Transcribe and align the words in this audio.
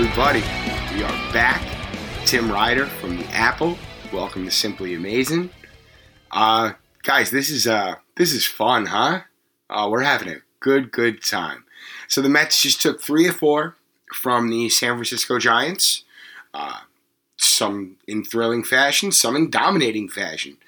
Everybody, 0.00 0.42
we 0.94 1.02
are 1.02 1.32
back. 1.32 1.60
Tim 2.24 2.48
Ryder 2.48 2.86
from 2.86 3.16
the 3.16 3.24
Apple. 3.30 3.76
Welcome 4.12 4.44
to 4.44 4.50
Simply 4.52 4.94
Amazing. 4.94 5.50
Uh, 6.30 6.74
guys, 7.02 7.32
this 7.32 7.50
is 7.50 7.66
uh, 7.66 7.96
this 8.14 8.32
is 8.32 8.46
fun, 8.46 8.86
huh? 8.86 9.22
Uh, 9.68 9.88
we're 9.90 10.02
having 10.02 10.28
a 10.28 10.36
good, 10.60 10.92
good 10.92 11.24
time. 11.24 11.64
So 12.06 12.22
the 12.22 12.28
Mets 12.28 12.62
just 12.62 12.80
took 12.80 13.02
three 13.02 13.26
or 13.26 13.32
four 13.32 13.74
from 14.14 14.50
the 14.50 14.68
San 14.68 14.90
Francisco 14.94 15.40
Giants. 15.40 16.04
Uh, 16.54 16.82
some 17.36 17.96
in 18.06 18.22
thrilling 18.22 18.62
fashion, 18.62 19.10
some 19.10 19.34
in 19.34 19.50
dominating 19.50 20.08
fashion. 20.08 20.58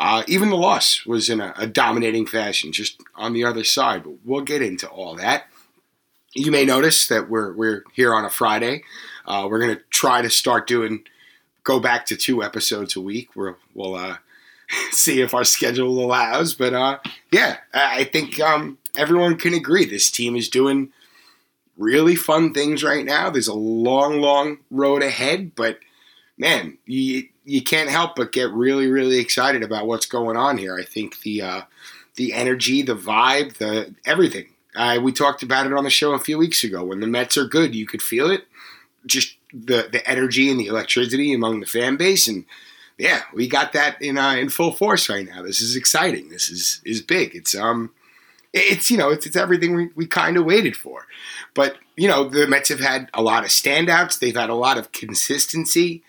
Uh, 0.00 0.24
even 0.26 0.50
the 0.50 0.56
loss 0.56 1.06
was 1.06 1.30
in 1.30 1.40
a, 1.40 1.54
a 1.56 1.68
dominating 1.68 2.26
fashion, 2.26 2.72
just 2.72 3.00
on 3.14 3.34
the 3.34 3.44
other 3.44 3.62
side. 3.62 4.02
But 4.02 4.14
we'll 4.24 4.40
get 4.40 4.62
into 4.62 4.88
all 4.88 5.14
that. 5.14 5.44
You 6.32 6.52
may 6.52 6.64
notice 6.64 7.08
that 7.08 7.28
we're 7.28 7.52
we're 7.52 7.84
here 7.92 8.14
on 8.14 8.24
a 8.24 8.30
Friday. 8.30 8.84
Uh, 9.26 9.48
we're 9.50 9.60
gonna 9.60 9.80
try 9.90 10.22
to 10.22 10.30
start 10.30 10.66
doing 10.66 11.04
go 11.64 11.80
back 11.80 12.06
to 12.06 12.16
two 12.16 12.42
episodes 12.42 12.96
a 12.96 13.00
week. 13.00 13.34
We're, 13.34 13.56
we'll 13.74 13.94
uh, 13.94 14.16
see 14.90 15.20
if 15.20 15.34
our 15.34 15.44
schedule 15.44 16.04
allows. 16.04 16.54
But 16.54 16.72
uh, 16.72 16.98
yeah, 17.32 17.58
I 17.74 18.00
I 18.00 18.04
think 18.04 18.38
um, 18.40 18.78
everyone 18.96 19.36
can 19.36 19.54
agree 19.54 19.84
this 19.84 20.10
team 20.10 20.36
is 20.36 20.48
doing 20.48 20.92
really 21.76 22.14
fun 22.14 22.52
things 22.52 22.84
right 22.84 23.04
now. 23.04 23.30
There's 23.30 23.48
a 23.48 23.54
long, 23.54 24.20
long 24.20 24.58
road 24.70 25.02
ahead, 25.02 25.54
but 25.56 25.78
man, 26.38 26.78
you 26.86 27.24
you 27.44 27.62
can't 27.62 27.90
help 27.90 28.14
but 28.14 28.30
get 28.30 28.52
really, 28.52 28.86
really 28.86 29.18
excited 29.18 29.64
about 29.64 29.86
what's 29.86 30.06
going 30.06 30.36
on 30.36 30.58
here. 30.58 30.78
I 30.78 30.84
think 30.84 31.22
the 31.22 31.42
uh, 31.42 31.62
the 32.14 32.34
energy, 32.34 32.82
the 32.82 32.94
vibe, 32.94 33.54
the 33.54 33.94
everything. 34.04 34.49
We 34.76 35.12
talked 35.12 35.42
about 35.42 35.66
it 35.66 35.72
on 35.72 35.84
the 35.84 35.90
show 35.90 36.12
a 36.12 36.18
few 36.18 36.38
weeks 36.38 36.64
ago. 36.64 36.84
When 36.84 37.00
the 37.00 37.06
Mets 37.06 37.36
are 37.36 37.46
good, 37.46 37.74
you 37.74 37.86
could 37.86 38.02
feel 38.02 38.30
it. 38.30 38.46
Just 39.06 39.36
the 39.52 39.88
the 39.90 40.06
energy 40.08 40.50
and 40.50 40.60
the 40.60 40.66
electricity 40.66 41.32
among 41.32 41.60
the 41.60 41.66
fan 41.66 41.96
base, 41.96 42.28
and 42.28 42.44
yeah, 42.98 43.22
we 43.32 43.48
got 43.48 43.72
that 43.72 44.00
in 44.02 44.18
uh, 44.18 44.34
in 44.34 44.50
full 44.50 44.72
force 44.72 45.08
right 45.08 45.26
now. 45.26 45.42
This 45.42 45.60
is 45.60 45.74
exciting. 45.74 46.28
This 46.28 46.50
is 46.50 46.82
is 46.84 47.00
big. 47.00 47.34
It's 47.34 47.54
um, 47.54 47.92
it's 48.52 48.90
you 48.90 48.98
know 48.98 49.10
it's 49.10 49.26
it's 49.26 49.36
everything 49.36 49.74
we, 49.74 49.88
we 49.94 50.06
kind 50.06 50.36
of 50.36 50.44
waited 50.44 50.76
for. 50.76 51.06
But 51.54 51.76
you 51.96 52.08
know 52.08 52.28
the 52.28 52.46
Mets 52.46 52.68
have 52.68 52.80
had 52.80 53.08
a 53.14 53.22
lot 53.22 53.44
of 53.44 53.50
standouts. 53.50 54.18
They've 54.18 54.36
had 54.36 54.50
a 54.50 54.54
lot 54.54 54.76
of 54.76 54.92
consistency. 54.92 56.02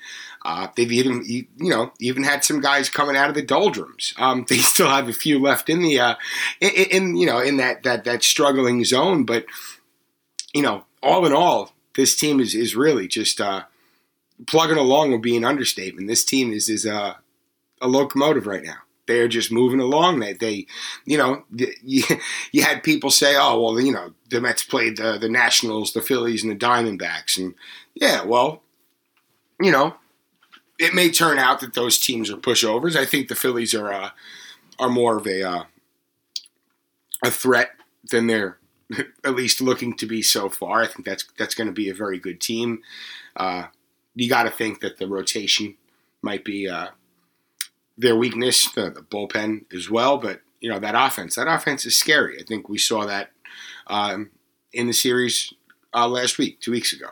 Uh, 0.43 0.67
they've 0.75 0.91
even 0.91 1.23
you 1.25 1.45
know 1.57 1.91
even 1.99 2.23
had 2.23 2.43
some 2.43 2.61
guys 2.61 2.89
coming 2.89 3.15
out 3.15 3.29
of 3.29 3.35
the 3.35 3.41
doldrums. 3.41 4.13
Um, 4.17 4.45
they 4.49 4.57
still 4.57 4.89
have 4.89 5.09
a 5.09 5.13
few 5.13 5.39
left 5.39 5.69
in 5.69 5.81
the 5.81 5.99
uh, 5.99 6.15
in, 6.59 6.69
in 6.69 7.15
you 7.15 7.25
know 7.25 7.39
in 7.39 7.57
that 7.57 7.83
that 7.83 8.03
that 8.05 8.23
struggling 8.23 8.83
zone. 8.83 9.25
But 9.25 9.45
you 10.53 10.61
know 10.61 10.85
all 11.03 11.25
in 11.25 11.33
all, 11.33 11.73
this 11.95 12.15
team 12.15 12.39
is 12.39 12.55
is 12.55 12.75
really 12.75 13.07
just 13.07 13.39
uh, 13.39 13.63
plugging 14.47 14.77
along 14.77 15.11
would 15.11 15.21
be 15.21 15.37
an 15.37 15.45
understatement. 15.45 16.07
This 16.07 16.25
team 16.25 16.51
is 16.51 16.69
is 16.69 16.85
a, 16.85 17.17
a 17.81 17.87
locomotive 17.87 18.47
right 18.47 18.63
now. 18.63 18.77
They 19.07 19.19
are 19.19 19.27
just 19.27 19.51
moving 19.51 19.79
along. 19.79 20.19
They, 20.19 20.33
they, 20.33 20.67
you 21.05 21.17
know, 21.17 21.43
you, 21.51 22.03
you 22.51 22.63
had 22.63 22.83
people 22.83 23.11
say, 23.11 23.35
"Oh, 23.37 23.61
well, 23.61 23.79
you 23.79 23.91
know, 23.91 24.13
the 24.29 24.41
Mets 24.41 24.63
played 24.63 24.97
the, 24.97 25.17
the 25.17 25.29
Nationals, 25.29 25.93
the 25.93 26.01
Phillies, 26.01 26.43
and 26.43 26.51
the 26.51 26.65
Diamondbacks," 26.65 27.37
and 27.37 27.55
yeah, 27.93 28.23
well, 28.23 28.63
you 29.59 29.71
know, 29.71 29.95
it 30.81 30.95
may 30.95 31.11
turn 31.11 31.37
out 31.37 31.59
that 31.59 31.75
those 31.75 31.99
teams 31.99 32.31
are 32.31 32.37
pushovers. 32.37 32.95
I 32.95 33.05
think 33.05 33.27
the 33.27 33.35
Phillies 33.35 33.75
are 33.75 33.93
uh, 33.93 34.09
are 34.79 34.89
more 34.89 35.17
of 35.17 35.27
a 35.27 35.43
uh, 35.43 35.63
a 37.23 37.29
threat 37.29 37.69
than 38.09 38.25
they're 38.25 38.57
at 39.23 39.35
least 39.35 39.61
looking 39.61 39.95
to 39.97 40.07
be 40.07 40.23
so 40.23 40.49
far. 40.49 40.81
I 40.81 40.87
think 40.87 41.05
that's 41.05 41.25
that's 41.37 41.53
going 41.53 41.67
to 41.67 41.73
be 41.73 41.89
a 41.89 41.93
very 41.93 42.17
good 42.17 42.41
team. 42.41 42.81
Uh, 43.35 43.65
you 44.15 44.27
got 44.27 44.43
to 44.43 44.49
think 44.49 44.81
that 44.81 44.97
the 44.97 45.07
rotation 45.07 45.77
might 46.23 46.43
be 46.43 46.67
uh, 46.67 46.87
their 47.97 48.15
weakness, 48.15 48.69
the, 48.71 48.89
the, 48.89 49.01
bullpen 49.01 49.71
as 49.73 49.89
well. 49.89 50.17
But 50.17 50.41
you 50.59 50.69
know 50.69 50.79
that 50.79 50.95
offense, 50.95 51.35
that 51.35 51.47
offense 51.47 51.85
is 51.85 51.95
scary. 51.95 52.39
I 52.39 52.43
think 52.43 52.67
we 52.67 52.79
saw 52.79 53.05
that 53.05 53.31
um, 53.85 54.31
in 54.73 54.87
the 54.87 54.93
series 54.93 55.53
uh, 55.93 56.07
last 56.07 56.39
week, 56.39 56.59
two 56.59 56.71
weeks 56.71 56.91
ago. 56.91 57.09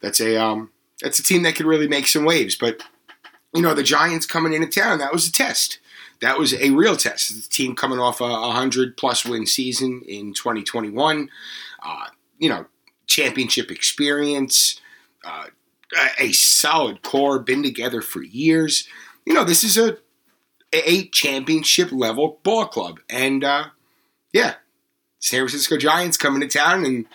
That's 0.00 0.20
a 0.20 0.42
um, 0.42 0.70
that's 1.02 1.18
a 1.18 1.22
team 1.22 1.42
that 1.42 1.56
could 1.56 1.66
really 1.66 1.88
make 1.88 2.06
some 2.06 2.24
waves. 2.24 2.56
But 2.56 2.82
you 3.54 3.62
know 3.62 3.74
the 3.74 3.82
Giants 3.82 4.26
coming 4.26 4.52
into 4.52 4.68
town, 4.68 4.98
that 4.98 5.12
was 5.12 5.28
a 5.28 5.32
test. 5.32 5.78
That 6.20 6.38
was 6.38 6.54
a 6.54 6.70
real 6.70 6.96
test. 6.96 7.34
The 7.34 7.48
team 7.48 7.74
coming 7.74 7.98
off 7.98 8.20
a 8.20 8.28
100 8.28 8.96
plus 8.96 9.24
win 9.24 9.44
season 9.44 10.02
in 10.06 10.34
2021. 10.34 11.28
Uh, 11.84 12.06
you 12.38 12.48
know, 12.48 12.66
championship 13.06 13.70
experience, 13.70 14.80
uh, 15.24 15.46
a 16.18 16.32
solid 16.32 17.02
core, 17.02 17.40
been 17.40 17.62
together 17.62 18.00
for 18.00 18.22
years. 18.22 18.88
You 19.26 19.34
know, 19.34 19.44
this 19.44 19.64
is 19.64 19.76
a 19.76 19.98
a 20.72 21.08
championship 21.08 21.92
level 21.92 22.40
ball 22.42 22.66
club, 22.66 23.00
and 23.10 23.44
uh, 23.44 23.64
yeah, 24.32 24.54
San 25.18 25.40
Francisco 25.40 25.76
Giants 25.76 26.16
coming 26.16 26.40
to 26.40 26.48
town, 26.48 26.84
and 26.84 27.06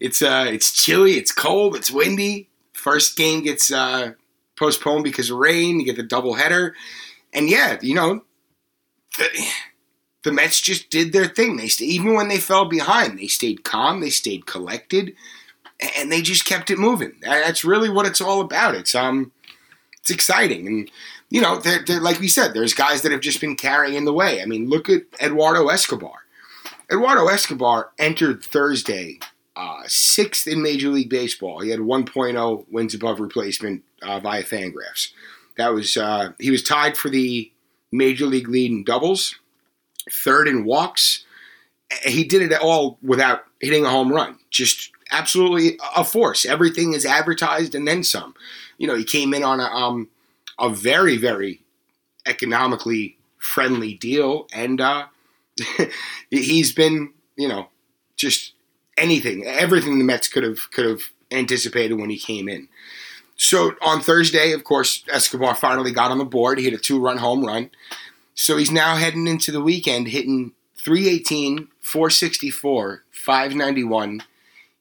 it's 0.00 0.22
uh, 0.22 0.46
it's 0.48 0.72
chilly, 0.72 1.12
it's 1.12 1.32
cold, 1.32 1.74
it's 1.76 1.90
windy. 1.90 2.48
First 2.72 3.16
game 3.16 3.42
gets 3.42 3.72
uh, 3.72 4.12
postponed 4.56 5.04
because 5.04 5.30
of 5.30 5.38
rain. 5.38 5.80
You 5.80 5.86
get 5.86 5.96
the 5.96 6.02
doubleheader, 6.02 6.72
and 7.32 7.48
yeah, 7.48 7.78
you 7.80 7.94
know, 7.94 8.24
the, 9.18 9.46
the 10.24 10.32
Mets 10.32 10.60
just 10.60 10.90
did 10.90 11.12
their 11.12 11.26
thing. 11.26 11.56
They 11.56 11.68
stayed, 11.68 11.86
even 11.86 12.14
when 12.14 12.28
they 12.28 12.38
fell 12.38 12.64
behind, 12.64 13.18
they 13.18 13.26
stayed 13.26 13.64
calm, 13.64 14.00
they 14.00 14.10
stayed 14.10 14.46
collected, 14.46 15.14
and 15.98 16.10
they 16.10 16.22
just 16.22 16.44
kept 16.44 16.70
it 16.70 16.78
moving. 16.78 17.12
That's 17.20 17.64
really 17.64 17.90
what 17.90 18.06
it's 18.06 18.20
all 18.20 18.40
about. 18.40 18.74
It's 18.74 18.94
um, 18.94 19.32
it's 20.00 20.10
exciting, 20.10 20.66
and 20.66 20.90
you 21.30 21.40
know, 21.40 21.58
they're, 21.58 21.84
they're, 21.84 22.00
like 22.00 22.20
we 22.20 22.28
said, 22.28 22.54
there's 22.54 22.74
guys 22.74 23.02
that 23.02 23.12
have 23.12 23.20
just 23.20 23.40
been 23.40 23.56
carrying 23.56 24.04
the 24.04 24.12
way. 24.12 24.40
I 24.40 24.46
mean, 24.46 24.68
look 24.68 24.88
at 24.88 25.02
Eduardo 25.20 25.68
Escobar. 25.68 26.24
Eduardo 26.90 27.26
Escobar 27.26 27.90
entered 27.98 28.44
Thursday 28.44 29.18
uh, 29.56 29.82
sixth 29.86 30.46
in 30.46 30.62
Major 30.62 30.88
League 30.90 31.10
Baseball. 31.10 31.60
He 31.60 31.70
had 31.70 31.80
1.0 31.80 32.64
wins 32.70 32.94
above 32.94 33.20
replacement 33.20 33.82
uh, 34.06 34.20
via 34.20 34.42
Fangraphs. 34.42 35.12
That 35.56 35.72
was 35.72 35.96
uh, 35.96 36.32
he 36.38 36.50
was 36.50 36.62
tied 36.62 36.96
for 36.96 37.08
the 37.08 37.50
Major 37.92 38.26
League 38.26 38.48
lead 38.48 38.70
in 38.70 38.84
doubles, 38.84 39.36
third 40.10 40.48
in 40.48 40.64
walks. 40.64 41.24
He 42.04 42.24
did 42.24 42.42
it 42.42 42.60
all 42.60 42.98
without 43.02 43.44
hitting 43.60 43.84
a 43.84 43.90
home 43.90 44.12
run. 44.12 44.38
Just 44.50 44.90
absolutely 45.12 45.78
a 45.96 46.04
force. 46.04 46.44
Everything 46.44 46.92
is 46.92 47.06
advertised 47.06 47.74
and 47.74 47.86
then 47.86 48.02
some. 48.02 48.34
You 48.78 48.86
know, 48.86 48.96
he 48.96 49.04
came 49.04 49.32
in 49.32 49.42
on 49.42 49.60
a 49.60 49.64
um, 49.64 50.08
a 50.58 50.68
very 50.68 51.16
very 51.16 51.62
economically 52.26 53.16
friendly 53.38 53.94
deal, 53.94 54.46
and 54.52 54.80
uh, 54.80 55.06
he's 56.30 56.72
been 56.72 57.12
you 57.36 57.48
know 57.48 57.68
just 58.16 58.52
anything, 58.96 59.46
everything 59.46 59.98
the 59.98 60.04
Mets 60.04 60.28
could 60.28 60.44
have 60.44 60.70
could 60.70 60.84
have 60.84 61.00
anticipated 61.30 61.94
when 61.94 62.10
he 62.10 62.18
came 62.18 62.48
in. 62.48 62.68
So 63.36 63.74
on 63.82 64.00
Thursday, 64.00 64.52
of 64.52 64.64
course, 64.64 65.04
Escobar 65.12 65.54
finally 65.54 65.92
got 65.92 66.10
on 66.10 66.18
the 66.18 66.24
board. 66.24 66.58
He 66.58 66.64
hit 66.64 66.74
a 66.74 66.78
two 66.78 66.98
run 67.00 67.18
home 67.18 67.44
run. 67.44 67.70
So 68.34 68.56
he's 68.56 68.70
now 68.70 68.96
heading 68.96 69.26
into 69.26 69.52
the 69.52 69.60
weekend 69.62 70.08
hitting 70.08 70.52
318, 70.76 71.68
464, 71.80 73.02
591. 73.10 74.22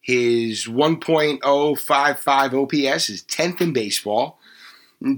His 0.02 0.66
1.055 0.66 2.54
OPS 2.54 3.10
is 3.10 3.24
10th 3.24 3.62
in 3.62 3.74
baseball. 3.74 4.38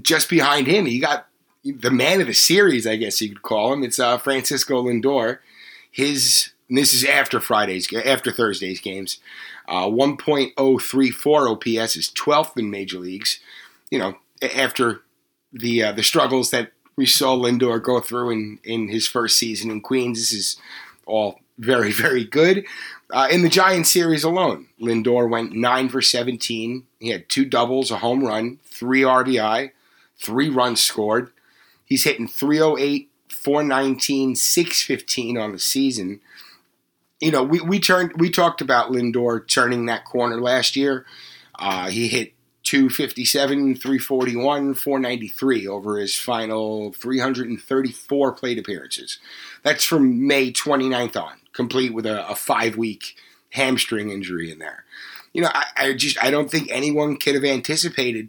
Just 0.02 0.30
behind 0.30 0.66
him, 0.66 0.86
he 0.86 0.98
got 0.98 1.28
the 1.62 1.90
man 1.90 2.20
of 2.20 2.26
the 2.26 2.34
series, 2.34 2.86
I 2.86 2.96
guess 2.96 3.20
you 3.20 3.28
could 3.28 3.42
call 3.42 3.72
him. 3.72 3.84
It's 3.84 3.98
uh, 3.98 4.18
Francisco 4.18 4.82
Lindor. 4.82 5.40
His 5.90 6.52
this 6.70 6.92
is 6.92 7.04
after 7.04 7.40
Friday's 7.40 7.92
after 7.94 8.30
Thursday's 8.30 8.80
games. 8.80 9.20
Uh, 9.66 9.86
1.034 9.86 11.50
OPS 11.50 11.96
is 11.96 12.10
12th 12.10 12.56
in 12.56 12.70
major 12.70 12.98
leagues. 12.98 13.40
You 13.90 13.98
know, 13.98 14.18
after 14.54 15.02
the 15.52 15.82
uh, 15.84 15.92
the 15.92 16.02
struggles 16.02 16.50
that 16.50 16.72
we 16.98 17.06
saw 17.06 17.36
Lindor 17.36 17.80
go 17.80 18.00
through 18.00 18.30
in, 18.30 18.58
in 18.64 18.88
his 18.88 19.06
first 19.06 19.38
season 19.38 19.70
in 19.70 19.80
Queens. 19.80 20.18
This 20.18 20.32
is 20.32 20.60
all 21.06 21.40
very, 21.56 21.92
very 22.04 22.24
good. 22.24 22.66
Uh, 23.10 23.28
in 23.30 23.42
the 23.42 23.48
Giants 23.48 23.90
series 23.90 24.24
alone, 24.24 24.66
Lindor 24.80 25.30
went 25.30 25.54
9 25.54 25.88
for 25.88 26.02
17. 26.02 26.84
He 26.98 27.08
had 27.08 27.28
two 27.28 27.46
doubles, 27.46 27.90
a 27.90 27.98
home 27.98 28.24
run, 28.24 28.58
three 28.64 29.02
RBI, 29.02 29.70
three 30.18 30.50
runs 30.50 30.82
scored. 30.82 31.30
He's 31.84 32.04
hitting 32.04 32.28
308, 32.28 33.08
419, 33.30 34.34
615 34.34 35.38
on 35.38 35.52
the 35.52 35.58
season. 35.58 36.20
You 37.20 37.32
know, 37.32 37.42
we, 37.42 37.60
we 37.60 37.80
turned 37.80 38.12
we 38.16 38.30
talked 38.30 38.60
about 38.60 38.92
Lindor 38.92 39.46
turning 39.46 39.86
that 39.86 40.04
corner 40.04 40.40
last 40.40 40.76
year. 40.76 41.04
Uh, 41.58 41.88
he 41.88 42.06
hit 42.08 42.34
257, 42.68 43.76
341, 43.76 44.74
493 44.74 45.66
over 45.66 45.96
his 45.96 46.16
final 46.16 46.92
334 46.92 48.32
plate 48.32 48.58
appearances. 48.58 49.18
That's 49.62 49.84
from 49.84 50.26
May 50.26 50.52
29th 50.52 51.16
on, 51.16 51.38
complete 51.52 51.94
with 51.94 52.04
a, 52.04 52.28
a 52.28 52.34
five 52.34 52.76
week 52.76 53.16
hamstring 53.52 54.10
injury 54.10 54.52
in 54.52 54.58
there. 54.58 54.84
You 55.32 55.42
know, 55.42 55.50
I, 55.52 55.64
I 55.76 55.92
just 55.94 56.22
I 56.22 56.30
don't 56.30 56.50
think 56.50 56.68
anyone 56.70 57.16
could 57.16 57.34
have 57.34 57.44
anticipated. 57.44 58.28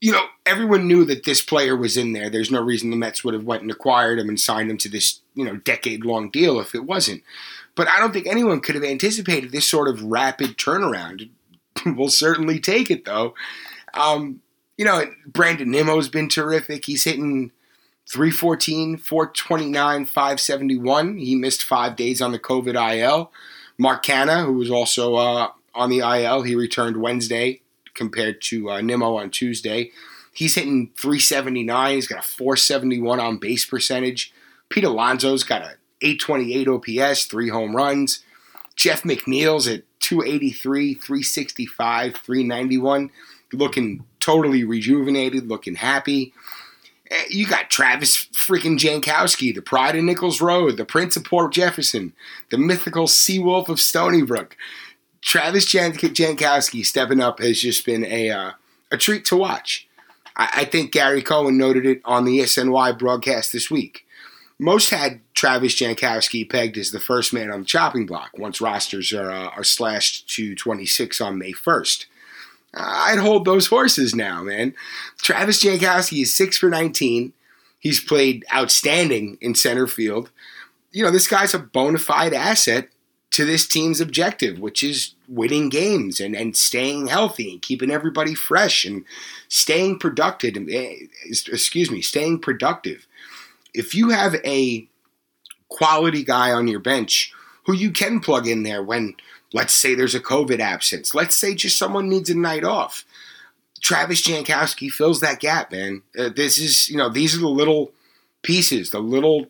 You 0.00 0.10
know, 0.10 0.24
everyone 0.44 0.88
knew 0.88 1.04
that 1.04 1.24
this 1.24 1.42
player 1.42 1.76
was 1.76 1.96
in 1.96 2.12
there. 2.12 2.28
There's 2.28 2.50
no 2.50 2.60
reason 2.60 2.90
the 2.90 2.96
Mets 2.96 3.22
would 3.22 3.34
have 3.34 3.44
went 3.44 3.62
and 3.62 3.70
acquired 3.70 4.18
him 4.18 4.28
and 4.28 4.40
signed 4.40 4.68
him 4.68 4.78
to 4.78 4.88
this, 4.88 5.20
you 5.36 5.44
know, 5.44 5.56
decade 5.56 6.04
long 6.04 6.28
deal 6.28 6.58
if 6.58 6.74
it 6.74 6.84
wasn't. 6.84 7.22
But 7.74 7.88
I 7.88 7.98
don't 7.98 8.12
think 8.12 8.26
anyone 8.26 8.60
could 8.60 8.74
have 8.74 8.84
anticipated 8.84 9.50
this 9.50 9.66
sort 9.66 9.88
of 9.88 10.02
rapid 10.02 10.58
turnaround 10.58 11.30
we'll 11.86 12.08
certainly 12.08 12.60
take 12.60 12.90
it 12.90 13.04
though. 13.04 13.34
Um, 13.94 14.40
you 14.76 14.84
know, 14.84 15.04
Brandon 15.26 15.70
Nimmo's 15.70 16.08
been 16.08 16.28
terrific. 16.28 16.86
He's 16.86 17.04
hitting 17.04 17.52
314, 18.08 18.96
429, 18.96 20.06
571. 20.06 21.18
He 21.18 21.34
missed 21.34 21.62
five 21.62 21.96
days 21.96 22.20
on 22.20 22.32
the 22.32 22.38
COVID 22.38 22.74
IL. 22.96 23.30
Mark 23.78 24.04
Canha, 24.04 24.44
who 24.44 24.54
was 24.54 24.70
also 24.70 25.14
uh, 25.16 25.48
on 25.74 25.90
the 25.90 25.98
IL, 25.98 26.42
he 26.42 26.54
returned 26.54 26.98
Wednesday 26.98 27.60
compared 27.94 28.40
to 28.42 28.70
uh, 28.70 28.80
Nimmo 28.80 29.16
on 29.16 29.30
Tuesday. 29.30 29.90
He's 30.34 30.54
hitting 30.54 30.90
379. 30.96 31.94
He's 31.94 32.06
got 32.06 32.24
a 32.24 32.28
471 32.28 33.20
on 33.20 33.36
base 33.36 33.66
percentage. 33.66 34.32
Pete 34.70 34.84
Alonso's 34.84 35.44
got 35.44 35.62
a 35.62 35.74
828 36.02 36.68
OPS, 36.68 37.24
three 37.24 37.48
home 37.48 37.76
runs. 37.76 38.24
Jeff 38.76 39.02
McNeil's 39.02 39.68
at 39.68 39.82
283, 40.00 40.94
365, 40.94 42.16
391, 42.16 43.10
looking 43.52 44.04
totally 44.18 44.64
rejuvenated, 44.64 45.48
looking 45.48 45.76
happy. 45.76 46.32
Eh, 47.10 47.24
you 47.28 47.46
got 47.46 47.70
Travis 47.70 48.26
freaking 48.32 48.78
Jankowski, 48.78 49.54
the 49.54 49.62
pride 49.62 49.96
of 49.96 50.04
Nicolls 50.04 50.40
Road, 50.40 50.76
the 50.76 50.84
Prince 50.84 51.16
of 51.16 51.24
Port 51.24 51.52
Jefferson, 51.52 52.14
the 52.50 52.58
mythical 52.58 53.06
Seawolf 53.06 53.68
of 53.68 53.80
Stony 53.80 54.22
Brook. 54.22 54.56
Travis 55.20 55.66
Jan- 55.66 55.92
Jankowski 55.92 56.84
stepping 56.84 57.20
up 57.20 57.38
has 57.40 57.60
just 57.60 57.84
been 57.86 58.04
a 58.04 58.30
uh, 58.30 58.50
a 58.90 58.96
treat 58.96 59.24
to 59.26 59.36
watch. 59.36 59.86
I-, 60.36 60.50
I 60.56 60.64
think 60.64 60.92
Gary 60.92 61.22
Cohen 61.22 61.56
noted 61.56 61.86
it 61.86 62.00
on 62.04 62.24
the 62.24 62.40
SNY 62.40 62.98
broadcast 62.98 63.52
this 63.52 63.70
week. 63.70 64.06
Most 64.62 64.90
had 64.90 65.20
Travis 65.34 65.74
Jankowski 65.74 66.48
pegged 66.48 66.78
as 66.78 66.92
the 66.92 67.00
first 67.00 67.32
man 67.32 67.50
on 67.50 67.60
the 67.62 67.66
chopping 67.66 68.06
block 68.06 68.38
once 68.38 68.60
rosters 68.60 69.12
are, 69.12 69.28
uh, 69.28 69.48
are 69.48 69.64
slashed 69.64 70.28
to 70.36 70.54
26 70.54 71.20
on 71.20 71.36
May 71.36 71.50
1st. 71.50 72.06
I'd 72.72 73.18
hold 73.18 73.44
those 73.44 73.66
horses 73.66 74.14
now, 74.14 74.44
man. 74.44 74.74
Travis 75.18 75.64
Jankowski 75.64 76.22
is 76.22 76.32
6 76.32 76.58
for 76.58 76.70
19. 76.70 77.32
He's 77.80 77.98
played 77.98 78.44
outstanding 78.54 79.36
in 79.40 79.56
center 79.56 79.88
field. 79.88 80.30
You 80.92 81.02
know, 81.02 81.10
this 81.10 81.26
guy's 81.26 81.54
a 81.54 81.58
bona 81.58 81.98
fide 81.98 82.32
asset 82.32 82.88
to 83.32 83.44
this 83.44 83.66
team's 83.66 84.00
objective, 84.00 84.60
which 84.60 84.84
is 84.84 85.14
winning 85.26 85.70
games 85.70 86.20
and, 86.20 86.36
and 86.36 86.56
staying 86.56 87.08
healthy 87.08 87.50
and 87.50 87.62
keeping 87.62 87.90
everybody 87.90 88.36
fresh 88.36 88.84
and 88.84 89.04
staying 89.48 89.98
productive. 89.98 90.56
Eh, 90.70 91.06
excuse 91.28 91.90
me, 91.90 92.00
staying 92.00 92.38
productive 92.38 93.08
if 93.74 93.94
you 93.94 94.10
have 94.10 94.34
a 94.44 94.88
quality 95.68 96.24
guy 96.24 96.52
on 96.52 96.68
your 96.68 96.80
bench 96.80 97.32
who 97.64 97.74
you 97.74 97.90
can 97.90 98.20
plug 98.20 98.46
in 98.46 98.62
there 98.62 98.82
when, 98.82 99.14
let's 99.52 99.74
say, 99.74 99.94
there's 99.94 100.14
a 100.14 100.20
COVID 100.20 100.60
absence, 100.60 101.14
let's 101.14 101.36
say 101.36 101.54
just 101.54 101.78
someone 101.78 102.08
needs 102.08 102.30
a 102.30 102.36
night 102.36 102.64
off. 102.64 103.04
Travis 103.80 104.22
Jankowski 104.22 104.90
fills 104.90 105.20
that 105.20 105.40
gap, 105.40 105.72
man. 105.72 106.02
Uh, 106.16 106.28
this 106.34 106.58
is, 106.58 106.88
you 106.88 106.96
know, 106.96 107.08
these 107.08 107.34
are 107.34 107.40
the 107.40 107.48
little 107.48 107.92
pieces, 108.42 108.90
the 108.90 109.00
little 109.00 109.46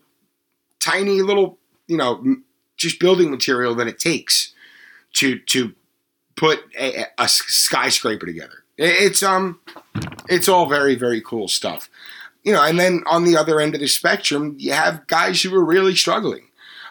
tiny 0.81 1.21
little, 1.21 1.59
you 1.87 1.97
know, 1.97 2.37
just 2.77 2.99
building 2.99 3.31
material 3.31 3.75
that 3.75 3.87
it 3.87 3.99
takes 3.99 4.55
to 5.15 5.39
to 5.41 5.75
put 6.35 6.61
a, 6.79 7.05
a 7.19 7.29
skyscraper 7.29 8.25
together. 8.25 8.65
It's 8.79 9.23
um, 9.23 9.61
it's 10.29 10.49
all 10.49 10.67
very 10.67 10.95
very 10.95 11.21
cool 11.21 11.47
stuff 11.47 11.91
you 12.43 12.53
know, 12.53 12.63
and 12.63 12.79
then 12.79 13.03
on 13.07 13.25
the 13.25 13.37
other 13.37 13.61
end 13.61 13.75
of 13.75 13.81
the 13.81 13.89
spectrum, 13.89 14.57
you 14.59 14.73
have 14.73 15.07
guys 15.07 15.43
who 15.43 15.55
are 15.55 15.65
really 15.65 15.95
struggling. 15.95 16.49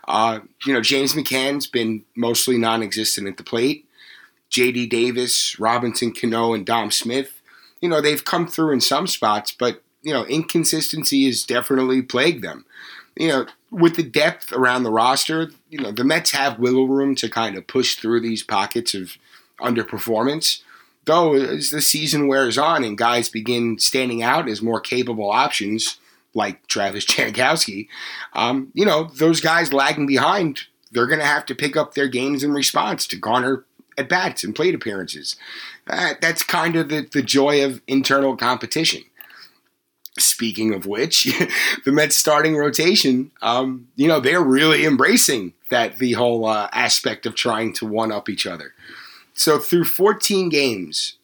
Uh, 0.07 0.39
you 0.65 0.73
know, 0.73 0.81
James 0.81 1.13
McCann's 1.13 1.67
been 1.67 2.03
mostly 2.15 2.57
non-existent 2.57 3.27
at 3.27 3.37
the 3.37 3.43
plate. 3.43 3.85
J.D. 4.49 4.87
Davis, 4.87 5.59
Robinson 5.59 6.13
Cano, 6.13 6.53
and 6.53 6.65
Dom 6.65 6.91
Smith, 6.91 7.41
you 7.79 7.89
know, 7.89 8.01
they've 8.01 8.23
come 8.23 8.47
through 8.47 8.73
in 8.73 8.81
some 8.81 9.07
spots, 9.07 9.51
but 9.51 9.81
you 10.03 10.13
know, 10.13 10.25
inconsistency 10.25 11.25
has 11.25 11.43
definitely 11.43 12.01
plagued 12.01 12.43
them. 12.43 12.65
You 13.15 13.27
know, 13.27 13.45
with 13.71 13.95
the 13.95 14.03
depth 14.03 14.51
around 14.53 14.83
the 14.83 14.91
roster, 14.91 15.51
you 15.69 15.79
know, 15.79 15.91
the 15.91 16.03
Mets 16.03 16.31
have 16.31 16.59
wiggle 16.59 16.87
room 16.87 17.15
to 17.15 17.29
kind 17.29 17.57
of 17.57 17.67
push 17.67 17.95
through 17.95 18.21
these 18.21 18.43
pockets 18.43 18.93
of 18.93 19.17
underperformance 19.59 20.61
though 21.05 21.33
as 21.33 21.69
the 21.69 21.81
season 21.81 22.27
wears 22.27 22.57
on 22.57 22.83
and 22.83 22.97
guys 22.97 23.29
begin 23.29 23.79
standing 23.79 24.21
out 24.21 24.47
as 24.47 24.61
more 24.61 24.79
capable 24.79 25.29
options, 25.31 25.97
like 26.33 26.65
Travis 26.67 27.05
Jankowski, 27.07 27.87
um, 28.33 28.71
you 28.73 28.85
know, 28.85 29.05
those 29.15 29.41
guys 29.41 29.73
lagging 29.73 30.07
behind, 30.07 30.61
they're 30.91 31.07
going 31.07 31.19
to 31.19 31.25
have 31.25 31.45
to 31.47 31.55
pick 31.55 31.75
up 31.75 31.93
their 31.93 32.07
games 32.07 32.43
in 32.43 32.53
response 32.53 33.07
to 33.07 33.17
garner 33.17 33.65
at 33.97 34.09
bats 34.09 34.43
and 34.43 34.55
plate 34.55 34.75
appearances. 34.75 35.35
Uh, 35.87 36.13
that's 36.21 36.43
kind 36.43 36.75
of 36.75 36.89
the, 36.89 37.07
the 37.11 37.21
joy 37.21 37.63
of 37.63 37.81
internal 37.87 38.37
competition. 38.37 39.03
Speaking 40.19 40.73
of 40.73 40.85
which, 40.85 41.23
the 41.85 41.91
Mets 41.91 42.15
starting 42.15 42.57
rotation, 42.57 43.31
um, 43.41 43.87
you 43.95 44.07
know, 44.07 44.19
they're 44.19 44.43
really 44.43 44.85
embracing 44.85 45.53
that 45.69 45.97
the 45.97 46.13
whole 46.13 46.45
uh, 46.45 46.69
aspect 46.73 47.25
of 47.25 47.35
trying 47.35 47.73
to 47.73 47.85
one 47.85 48.11
up 48.11 48.29
each 48.29 48.45
other. 48.45 48.73
So 49.33 49.59
through 49.59 49.85
14 49.85 50.49
games, 50.49 51.17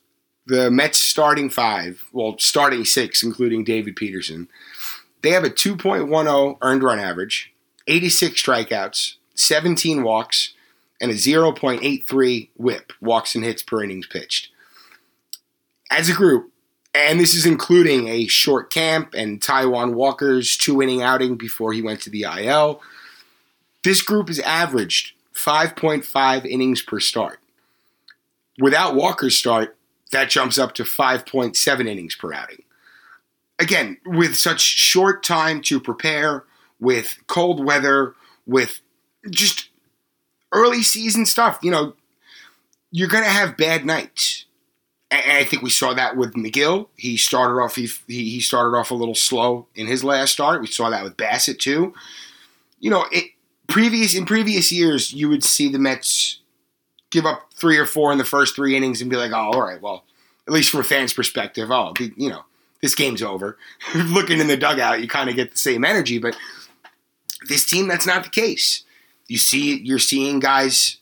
the 0.46 0.72
Mets 0.72 0.98
starting 0.98 1.50
five, 1.50 2.06
well, 2.12 2.36
starting 2.40 2.86
six, 2.86 3.22
including 3.22 3.64
David 3.64 3.96
Peterson, 3.96 4.48
they 5.22 5.32
have 5.32 5.44
a 5.44 5.50
2.10 5.50 6.58
earned 6.62 6.84
run 6.84 7.00
average, 7.00 7.54
86 7.88 8.42
strikeouts, 8.42 9.16
17 9.36 10.04
walks, 10.04 10.54
and 11.02 11.12
a 11.12 11.16
0.83 11.16 12.50
whip, 12.56 12.94
walks 13.02 13.36
and 13.36 13.44
hits 13.44 13.62
per 13.62 13.84
innings 13.84 14.08
pitched. 14.08 14.50
As 15.92 16.10
a 16.10 16.14
group, 16.14 16.52
and 16.94 17.20
this 17.20 17.36
is 17.36 17.46
including 17.46 18.08
a 18.08 18.28
short 18.28 18.72
camp 18.72 19.14
and 19.14 19.40
Taijuan 19.40 19.94
Walker's 19.94 20.58
two 20.58 20.82
inning 20.82 21.02
outing 21.02 21.36
before 21.36 21.74
he 21.74 21.82
went 21.82 22.02
to 22.02 22.10
the 22.10 22.24
IL, 22.24 22.82
this 23.84 24.02
group 24.02 24.30
has 24.30 24.40
averaged 24.40 25.14
5.5 25.34 26.46
innings 26.46 26.82
per 26.82 27.00
start. 27.00 27.40
Without 28.60 28.96
Walker's 28.96 29.38
start, 29.38 29.78
that 30.12 30.30
jumps 30.30 30.58
up 30.58 30.74
to 30.76 30.84
5.7 30.84 31.88
innings 31.88 32.16
per 32.16 32.34
outing. 32.34 32.64
Again, 33.60 33.98
with 34.06 34.36
such 34.36 34.62
short 34.62 35.24
time 35.24 35.62
to 35.64 35.80
prepare, 35.80 36.44
with 36.80 37.18
cold 37.28 37.64
weather, 37.64 38.14
with 38.46 38.82
just 39.30 39.70
early 40.52 40.84
season 40.84 41.26
stuff, 41.26 41.60
you 41.62 41.72
know, 41.72 41.94
you're 42.92 43.08
going 43.08 43.24
to 43.24 43.30
have 43.30 43.58
bad 43.58 43.86
nights. 43.86 44.46
And 45.10 45.32
I 45.32 45.44
think 45.44 45.62
we 45.62 45.70
saw 45.70 45.94
that 45.94 46.18
with 46.18 46.34
Megill. 46.34 46.88
He 46.96 47.18
started 47.18 47.62
off 47.62 47.76
he, 47.76 47.90
he 48.08 48.42
started 48.42 48.78
off 48.78 48.92
a 48.92 48.96
little 48.96 49.16
slow 49.16 49.68
in 49.74 49.88
his 49.88 50.04
last 50.04 50.34
start. 50.34 50.62
We 50.62 50.68
saw 50.68 50.90
that 50.90 51.04
with 51.04 51.18
Bassitt 51.18 51.60
too. 51.60 51.94
You 52.80 52.90
know, 52.90 53.06
it, 53.12 53.32
previous 53.68 54.14
in 54.14 54.26
previous 54.26 54.72
years, 54.72 55.14
you 55.14 55.30
would 55.30 55.44
see 55.44 55.70
the 55.70 55.80
Mets 55.80 56.40
give 57.10 57.26
up 57.26 57.50
three 57.54 57.78
or 57.78 57.86
four 57.86 58.12
in 58.12 58.18
the 58.18 58.26
first 58.26 58.56
three 58.56 58.76
innings 58.76 59.02
and 59.02 59.10
be 59.10 59.18
like, 59.18 59.32
oh, 59.32 59.52
all 59.52 59.62
right, 59.62 59.82
well, 59.82 60.04
at 60.48 60.54
least 60.54 60.70
from 60.70 60.82
a 60.82 60.84
fan's 60.84 61.14
perspective, 61.14 61.72
oh, 61.72 61.94
you 62.00 62.30
know, 62.30 62.44
this 62.82 62.96
game's 62.96 63.24
over. 63.24 63.58
Looking 63.96 64.40
in 64.40 64.48
the 64.48 64.58
dugout, 64.58 65.02
you 65.02 65.08
kind 65.08 65.30
of 65.30 65.36
get 65.36 65.52
the 65.52 65.58
same 65.58 65.84
energy, 65.84 66.20
but 66.20 66.38
this 67.48 67.66
team, 67.66 67.88
that's 67.88 68.08
not 68.08 68.24
the 68.24 68.30
case. 68.30 68.84
You 69.28 69.38
see, 69.38 69.78
you're 69.80 70.00
seeing 70.00 70.40
guys 70.40 70.98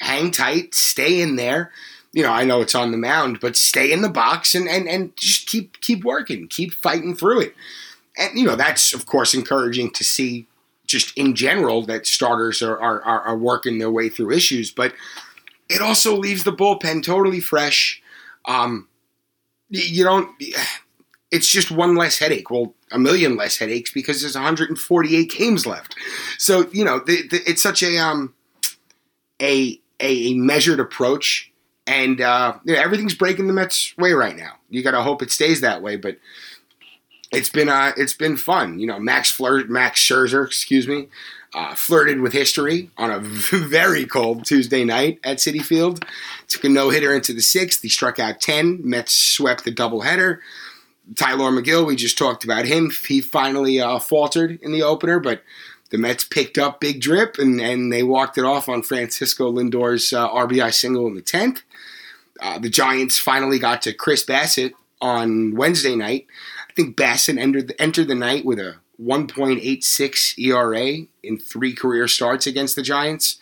hang 0.00 0.30
tight, 0.30 0.74
stay 0.74 1.20
in 1.20 1.36
there. 1.36 1.72
You 2.12 2.22
know, 2.22 2.32
I 2.32 2.44
know 2.44 2.60
it's 2.60 2.74
on 2.74 2.90
the 2.90 2.98
mound, 2.98 3.40
but 3.40 3.56
stay 3.56 3.90
in 3.90 4.02
the 4.02 4.08
box 4.08 4.54
and, 4.54 4.68
and, 4.68 4.86
and 4.86 5.16
just 5.16 5.46
keep 5.46 5.80
keep 5.80 6.04
working, 6.04 6.46
keep 6.46 6.74
fighting 6.74 7.14
through 7.14 7.40
it. 7.40 7.54
and 8.18 8.38
you 8.38 8.44
know 8.44 8.56
that's 8.56 8.92
of 8.92 9.06
course 9.06 9.32
encouraging 9.32 9.90
to 9.92 10.04
see 10.04 10.46
just 10.92 11.16
in 11.18 11.34
general 11.34 11.82
that 11.86 12.06
starters 12.06 12.62
are, 12.62 12.78
are, 12.78 13.02
are 13.02 13.36
working 13.36 13.78
their 13.78 13.90
way 13.90 14.08
through 14.08 14.30
issues, 14.30 14.70
but 14.70 14.94
it 15.68 15.80
also 15.80 16.16
leaves 16.16 16.44
the 16.44 16.52
bullpen 16.52 17.02
totally 17.02 17.40
fresh. 17.40 18.00
Um, 18.44 18.88
you 19.68 20.04
don't. 20.04 20.30
It's 21.34 21.50
just 21.50 21.70
one 21.70 21.96
less 21.96 22.18
headache. 22.18 22.50
Well, 22.50 22.74
a 22.90 22.98
million 22.98 23.36
less 23.36 23.56
headaches 23.56 23.90
because 23.90 24.20
there's 24.20 24.34
148 24.34 25.30
games 25.30 25.64
left. 25.66 25.96
So 26.36 26.68
you 26.72 26.84
know, 26.84 26.98
the, 26.98 27.26
the, 27.26 27.40
it's 27.46 27.62
such 27.62 27.82
a 27.82 27.96
um 27.96 28.34
a 29.40 29.80
a 29.98 30.34
measured 30.34 30.78
approach, 30.78 31.50
and 31.86 32.20
uh, 32.20 32.58
you 32.64 32.74
know, 32.74 32.80
everything's 32.82 33.14
breaking 33.14 33.46
the 33.46 33.54
Mets' 33.54 33.96
way 33.96 34.12
right 34.12 34.36
now. 34.36 34.56
You 34.68 34.82
got 34.82 34.90
to 34.90 35.00
hope 35.00 35.22
it 35.22 35.30
stays 35.30 35.62
that 35.62 35.80
way, 35.80 35.96
but 35.96 36.18
it's 37.32 37.48
been 37.48 37.68
uh, 37.68 37.92
it's 37.96 38.14
been 38.14 38.36
fun. 38.36 38.78
You 38.78 38.86
know, 38.86 38.98
Max 38.98 39.30
flirt, 39.30 39.68
Max 39.68 40.00
Scherzer, 40.00 40.46
excuse 40.46 40.86
me, 40.86 41.08
uh, 41.54 41.74
flirted 41.74 42.20
with 42.20 42.32
history 42.32 42.90
on 42.98 43.10
a 43.10 43.18
very 43.20 44.04
cold 44.04 44.44
Tuesday 44.44 44.84
night 44.84 45.18
at 45.24 45.38
Citi 45.38 45.62
Field. 45.62 46.04
Took 46.48 46.64
a 46.64 46.68
no 46.68 46.90
hitter 46.90 47.14
into 47.14 47.32
the 47.32 47.40
sixth. 47.42 47.82
He 47.82 47.88
struck 47.88 48.18
out 48.18 48.40
ten. 48.40 48.80
Mets 48.82 49.14
swept 49.14 49.64
the 49.64 49.72
doubleheader. 49.72 50.38
Tylor 51.16 51.50
Megill, 51.50 51.86
we 51.86 51.96
just 51.96 52.16
talked 52.16 52.44
about 52.44 52.64
him. 52.64 52.90
He 53.08 53.20
finally 53.20 53.80
uh, 53.80 53.98
faltered 53.98 54.60
in 54.62 54.72
the 54.72 54.82
opener, 54.82 55.18
but 55.18 55.42
the 55.90 55.98
Mets 55.98 56.24
picked 56.24 56.58
up 56.58 56.80
big 56.80 57.00
drip 57.00 57.38
and, 57.38 57.60
and 57.60 57.92
they 57.92 58.02
walked 58.02 58.38
it 58.38 58.44
off 58.44 58.68
on 58.68 58.82
Francisco 58.82 59.50
Lindor's 59.50 60.12
uh, 60.12 60.28
RBI 60.28 60.72
single 60.72 61.08
in 61.08 61.14
the 61.14 61.20
tenth. 61.20 61.62
Uh, 62.40 62.58
the 62.58 62.70
Giants 62.70 63.18
finally 63.18 63.58
got 63.58 63.82
to 63.82 63.92
Chris 63.92 64.24
Bassitt 64.24 64.72
on 65.00 65.54
Wednesday 65.54 65.96
night. 65.96 66.26
I 66.72 66.74
think 66.74 66.96
Bassitt 66.96 67.38
entered 67.38 67.68
the, 67.68 67.82
entered 67.82 68.08
the 68.08 68.14
night 68.14 68.46
with 68.46 68.58
a 68.58 68.76
1.86 68.98 70.38
ERA 70.38 71.06
in 71.22 71.38
three 71.38 71.74
career 71.74 72.08
starts 72.08 72.46
against 72.46 72.76
the 72.76 72.82
Giants. 72.82 73.36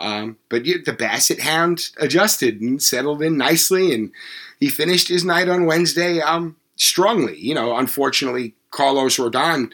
Um, 0.00 0.38
but 0.48 0.64
the 0.64 0.96
Bassitt 0.98 1.40
Hound 1.40 1.90
adjusted 1.98 2.60
and 2.60 2.82
settled 2.82 3.22
in 3.22 3.36
nicely, 3.36 3.94
and 3.94 4.10
he 4.58 4.68
finished 4.68 5.06
his 5.06 5.24
night 5.24 5.48
on 5.48 5.66
Wednesday 5.66 6.20
um, 6.20 6.56
strongly. 6.74 7.38
You 7.38 7.54
know, 7.54 7.76
unfortunately, 7.76 8.56
Carlos 8.72 9.16
Rodon 9.16 9.70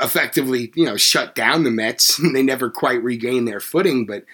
effectively, 0.00 0.72
you 0.74 0.84
know, 0.84 0.96
shut 0.96 1.36
down 1.36 1.62
the 1.62 1.70
Mets, 1.70 2.18
and 2.18 2.34
they 2.34 2.42
never 2.42 2.70
quite 2.70 3.02
regained 3.04 3.46
their 3.46 3.60
footing. 3.60 4.04
But 4.04 4.24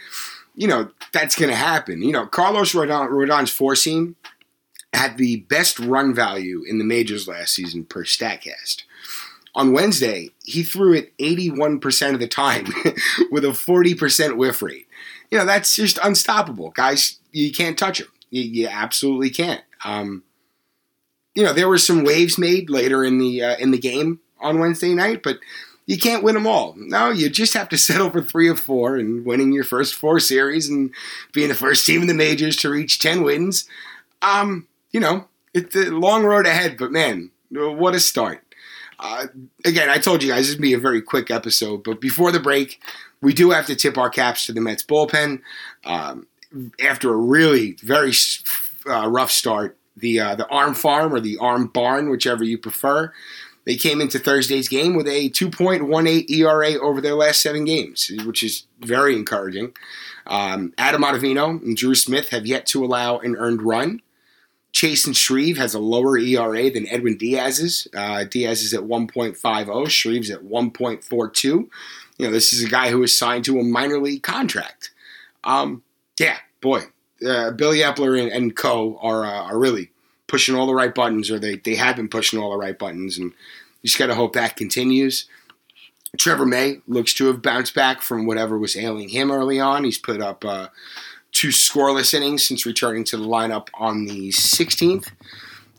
you 0.54 0.66
know, 0.66 0.90
that's 1.12 1.36
going 1.36 1.50
to 1.50 1.56
happen. 1.56 2.00
You 2.00 2.12
know, 2.12 2.26
Carlos 2.26 2.72
Rodon, 2.72 3.10
Rodon's 3.10 3.50
four 3.50 3.76
seam 3.76 4.16
had 4.94 5.18
the 5.18 5.36
best 5.36 5.78
run 5.78 6.14
value 6.14 6.62
in 6.66 6.78
the 6.78 6.84
majors 6.84 7.28
last 7.28 7.54
season 7.54 7.84
per 7.84 8.04
StatCast. 8.04 8.82
On 9.54 9.72
Wednesday, 9.72 10.30
he 10.44 10.62
threw 10.62 10.94
it 10.94 11.16
81% 11.18 12.14
of 12.14 12.20
the 12.20 12.26
time 12.26 12.66
with 13.30 13.44
a 13.44 13.48
40% 13.48 14.36
whiff 14.36 14.62
rate. 14.62 14.88
You 15.30 15.38
know, 15.38 15.46
that's 15.46 15.76
just 15.76 15.98
unstoppable. 16.02 16.70
Guys, 16.70 17.18
you 17.32 17.52
can't 17.52 17.78
touch 17.78 18.00
him. 18.00 18.08
You, 18.30 18.42
you 18.42 18.66
absolutely 18.68 19.30
can't. 19.30 19.62
Um, 19.84 20.24
you 21.34 21.42
know, 21.42 21.52
there 21.52 21.68
were 21.68 21.78
some 21.78 22.04
waves 22.04 22.38
made 22.38 22.70
later 22.70 23.04
in 23.04 23.18
the 23.18 23.42
uh, 23.42 23.56
in 23.56 23.70
the 23.70 23.78
game 23.78 24.20
on 24.40 24.60
Wednesday 24.60 24.94
night, 24.94 25.22
but 25.22 25.38
you 25.86 25.98
can't 25.98 26.22
win 26.22 26.34
them 26.34 26.46
all. 26.46 26.74
No, 26.76 27.10
you 27.10 27.28
just 27.28 27.54
have 27.54 27.68
to 27.70 27.78
settle 27.78 28.10
for 28.10 28.22
three 28.22 28.48
or 28.48 28.56
four 28.56 28.96
and 28.96 29.24
winning 29.24 29.52
your 29.52 29.64
first 29.64 29.94
four 29.94 30.20
series 30.20 30.68
and 30.68 30.92
being 31.32 31.48
the 31.48 31.54
first 31.54 31.84
team 31.84 32.02
in 32.02 32.06
the 32.06 32.14
majors 32.14 32.56
to 32.56 32.70
reach 32.70 32.98
10 32.98 33.22
wins. 33.22 33.68
Um, 34.22 34.66
you 34.94 35.00
know, 35.00 35.26
it's 35.52 35.74
a 35.74 35.90
long 35.90 36.24
road 36.24 36.46
ahead, 36.46 36.76
but 36.78 36.92
man, 36.92 37.32
what 37.50 37.96
a 37.96 38.00
start. 38.00 38.42
Uh, 39.00 39.26
again, 39.64 39.90
I 39.90 39.98
told 39.98 40.22
you 40.22 40.30
guys 40.30 40.46
this 40.46 40.54
would 40.54 40.62
be 40.62 40.72
a 40.72 40.78
very 40.78 41.02
quick 41.02 41.32
episode, 41.32 41.82
but 41.82 42.00
before 42.00 42.30
the 42.30 42.38
break, 42.38 42.80
we 43.20 43.34
do 43.34 43.50
have 43.50 43.66
to 43.66 43.74
tip 43.74 43.98
our 43.98 44.08
caps 44.08 44.46
to 44.46 44.52
the 44.52 44.60
Mets 44.60 44.84
bullpen. 44.84 45.40
Um, 45.84 46.28
after 46.80 47.12
a 47.12 47.16
really 47.16 47.72
very 47.82 48.12
uh, 48.86 49.10
rough 49.10 49.32
start, 49.32 49.76
the 49.96 50.20
uh, 50.20 50.36
the 50.36 50.46
Arm 50.46 50.74
Farm 50.74 51.12
or 51.12 51.18
the 51.18 51.38
Arm 51.38 51.66
Barn, 51.66 52.08
whichever 52.08 52.44
you 52.44 52.56
prefer, 52.56 53.12
they 53.64 53.74
came 53.74 54.00
into 54.00 54.20
Thursday's 54.20 54.68
game 54.68 54.94
with 54.94 55.08
a 55.08 55.28
2.18 55.30 56.30
ERA 56.30 56.74
over 56.80 57.00
their 57.00 57.14
last 57.14 57.40
seven 57.40 57.64
games, 57.64 58.12
which 58.24 58.44
is 58.44 58.66
very 58.80 59.16
encouraging. 59.16 59.72
Um, 60.28 60.72
Adam 60.78 61.02
Ottavino 61.02 61.60
and 61.62 61.76
Drew 61.76 61.96
Smith 61.96 62.28
have 62.28 62.46
yet 62.46 62.66
to 62.66 62.84
allow 62.84 63.18
an 63.18 63.34
earned 63.36 63.62
run. 63.62 64.00
Chasen 64.74 65.16
Shreve 65.16 65.56
has 65.56 65.72
a 65.72 65.78
lower 65.78 66.18
ERA 66.18 66.68
than 66.68 66.88
Edwin 66.88 67.16
Diaz's. 67.16 67.86
Uh, 67.96 68.24
Diaz 68.24 68.62
is 68.62 68.74
at 68.74 68.80
1.50. 68.80 69.88
Shreve's 69.88 70.30
at 70.30 70.40
1.42. 70.40 71.42
You 71.44 71.68
know, 72.18 72.30
this 72.32 72.52
is 72.52 72.64
a 72.64 72.68
guy 72.68 72.90
who 72.90 72.98
was 72.98 73.16
signed 73.16 73.44
to 73.44 73.60
a 73.60 73.64
minor 73.64 74.00
league 74.00 74.24
contract. 74.24 74.90
Um, 75.44 75.84
yeah, 76.18 76.38
boy, 76.60 76.82
uh, 77.26 77.52
Billy 77.52 77.78
Eppler 77.78 78.20
and, 78.20 78.30
and 78.32 78.56
co. 78.56 78.98
are 79.00 79.24
uh, 79.24 79.44
are 79.44 79.58
really 79.58 79.90
pushing 80.26 80.54
all 80.54 80.66
the 80.66 80.74
right 80.74 80.94
buttons, 80.94 81.30
or 81.30 81.38
they 81.38 81.56
they 81.56 81.74
have 81.74 81.96
been 81.96 82.08
pushing 82.08 82.38
all 82.38 82.50
the 82.50 82.56
right 82.56 82.78
buttons, 82.78 83.18
and 83.18 83.32
you 83.82 83.88
just 83.88 83.98
got 83.98 84.06
to 84.06 84.14
hope 84.14 84.32
that 84.34 84.56
continues. 84.56 85.26
Trevor 86.16 86.46
May 86.46 86.80
looks 86.86 87.12
to 87.14 87.26
have 87.26 87.42
bounced 87.42 87.74
back 87.74 88.00
from 88.00 88.26
whatever 88.26 88.56
was 88.58 88.76
ailing 88.76 89.08
him 89.08 89.30
early 89.30 89.58
on. 89.58 89.84
He's 89.84 89.98
put 89.98 90.20
up 90.20 90.44
uh, 90.44 90.68
two 91.34 91.48
scoreless 91.48 92.14
innings 92.14 92.46
since 92.46 92.64
returning 92.64 93.04
to 93.04 93.16
the 93.18 93.26
lineup 93.26 93.68
on 93.74 94.06
the 94.06 94.30
16th. 94.30 95.10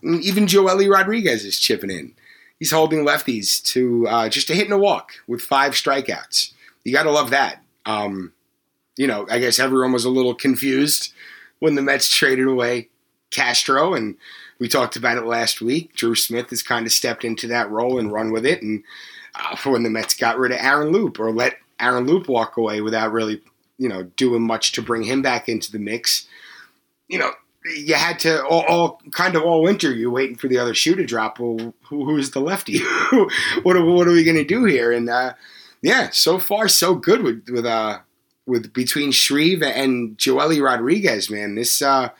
And 0.02 0.22
even 0.22 0.46
Joely 0.46 0.88
Rodriguez 0.88 1.44
is 1.44 1.58
chipping 1.58 1.90
in. 1.90 2.12
He's 2.58 2.70
holding 2.70 3.04
lefties 3.04 3.62
to 3.72 4.06
uh, 4.06 4.28
just 4.28 4.50
a 4.50 4.54
hit 4.54 4.66
and 4.66 4.74
a 4.74 4.78
walk 4.78 5.12
with 5.26 5.40
five 5.40 5.72
strikeouts. 5.72 6.52
You 6.84 6.92
got 6.92 7.02
to 7.02 7.10
love 7.10 7.30
that. 7.30 7.62
Um, 7.84 8.32
you 8.96 9.06
know, 9.06 9.26
I 9.30 9.38
guess 9.38 9.58
everyone 9.58 9.92
was 9.92 10.04
a 10.04 10.10
little 10.10 10.34
confused 10.34 11.12
when 11.58 11.74
the 11.74 11.82
Mets 11.82 12.14
traded 12.14 12.46
away 12.46 12.88
Castro, 13.30 13.94
and 13.94 14.16
we 14.58 14.68
talked 14.68 14.96
about 14.96 15.18
it 15.18 15.26
last 15.26 15.60
week. 15.60 15.94
Drew 15.94 16.14
Smith 16.14 16.50
has 16.50 16.62
kind 16.62 16.86
of 16.86 16.92
stepped 16.92 17.24
into 17.24 17.46
that 17.48 17.70
role 17.70 17.98
and 17.98 18.12
run 18.12 18.30
with 18.30 18.46
it. 18.46 18.62
And 18.62 18.84
uh, 19.34 19.56
when 19.64 19.82
the 19.82 19.90
Mets 19.90 20.14
got 20.14 20.38
rid 20.38 20.52
of 20.52 20.58
Aaron 20.60 20.92
Loup 20.92 21.18
or 21.18 21.30
let 21.32 21.58
Aaron 21.80 22.06
Loup 22.06 22.28
walk 22.28 22.56
away 22.56 22.80
without 22.80 23.12
really 23.12 23.42
you 23.78 23.88
know, 23.88 24.04
doing 24.16 24.42
much 24.42 24.72
to 24.72 24.82
bring 24.82 25.02
him 25.02 25.22
back 25.22 25.48
into 25.48 25.70
the 25.70 25.78
mix. 25.78 26.26
You 27.08 27.18
know, 27.18 27.32
you 27.76 27.94
had 27.94 28.18
to 28.20 28.44
all, 28.44 28.64
all 28.68 29.00
kind 29.12 29.36
of 29.36 29.42
all 29.42 29.62
winter. 29.62 29.92
You're 29.92 30.10
waiting 30.10 30.36
for 30.36 30.48
the 30.48 30.58
other 30.58 30.74
shoe 30.74 30.94
to 30.94 31.04
drop. 31.04 31.38
Well, 31.38 31.74
who, 31.84 32.04
who's 32.04 32.30
the 32.30 32.40
lefty? 32.40 32.78
what, 33.62 33.76
are, 33.76 33.84
what 33.84 34.08
are 34.08 34.12
we 34.12 34.24
going 34.24 34.36
to 34.36 34.44
do 34.44 34.64
here? 34.64 34.92
And 34.92 35.08
uh, 35.08 35.34
yeah, 35.82 36.10
so 36.10 36.38
far 36.38 36.68
so 36.68 36.94
good 36.94 37.22
with 37.22 37.48
with 37.48 37.66
uh 37.66 38.00
with 38.46 38.72
between 38.72 39.12
Shreve 39.12 39.62
and 39.62 40.16
Joely 40.16 40.62
Rodriguez. 40.62 41.30
Man, 41.30 41.54
this 41.54 41.82
uh 41.82 42.10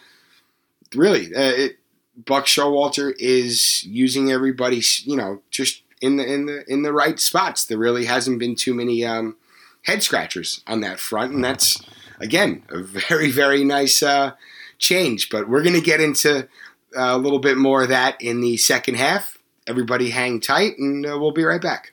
really 0.95 1.35
uh, 1.35 1.53
it, 1.53 1.79
Buck 2.17 2.47
Showalter 2.47 3.13
is 3.19 3.85
using 3.85 4.31
everybody. 4.31 4.83
You 5.05 5.17
know, 5.17 5.43
just 5.51 5.83
in 6.01 6.17
the 6.17 6.33
in 6.33 6.47
the 6.47 6.65
in 6.73 6.83
the 6.83 6.93
right 6.93 7.19
spots. 7.19 7.65
There 7.65 7.79
really 7.79 8.05
hasn't 8.05 8.39
been 8.39 8.55
too 8.55 8.75
many 8.75 9.05
um 9.05 9.37
head 9.87 10.03
scratchers 10.03 10.63
on 10.67 10.81
that 10.81 11.01
front, 11.01 11.33
and 11.33 11.43
that's 11.43 11.81
again 12.21 12.63
a 12.69 12.83
very 12.83 13.31
very 13.31 13.65
nice 13.65 14.03
uh, 14.03 14.33
change. 14.79 15.31
But 15.31 15.49
we're 15.49 15.63
going 15.63 15.75
to 15.75 15.81
get 15.81 16.01
into 16.01 16.49
uh, 16.97 17.15
a 17.15 17.19
little 17.19 17.39
bit 17.39 17.57
more 17.57 17.83
of 17.83 17.89
that 17.89 18.21
in 18.21 18.41
the 18.41 18.57
second 18.57 18.97
half. 18.97 19.39
Everybody, 19.67 20.11
hang 20.11 20.41
tight, 20.41 20.79
and 20.79 21.05
uh, 21.05 21.19
we'll 21.19 21.33
be 21.33 21.45
right 21.45 21.61
back. 21.61 21.93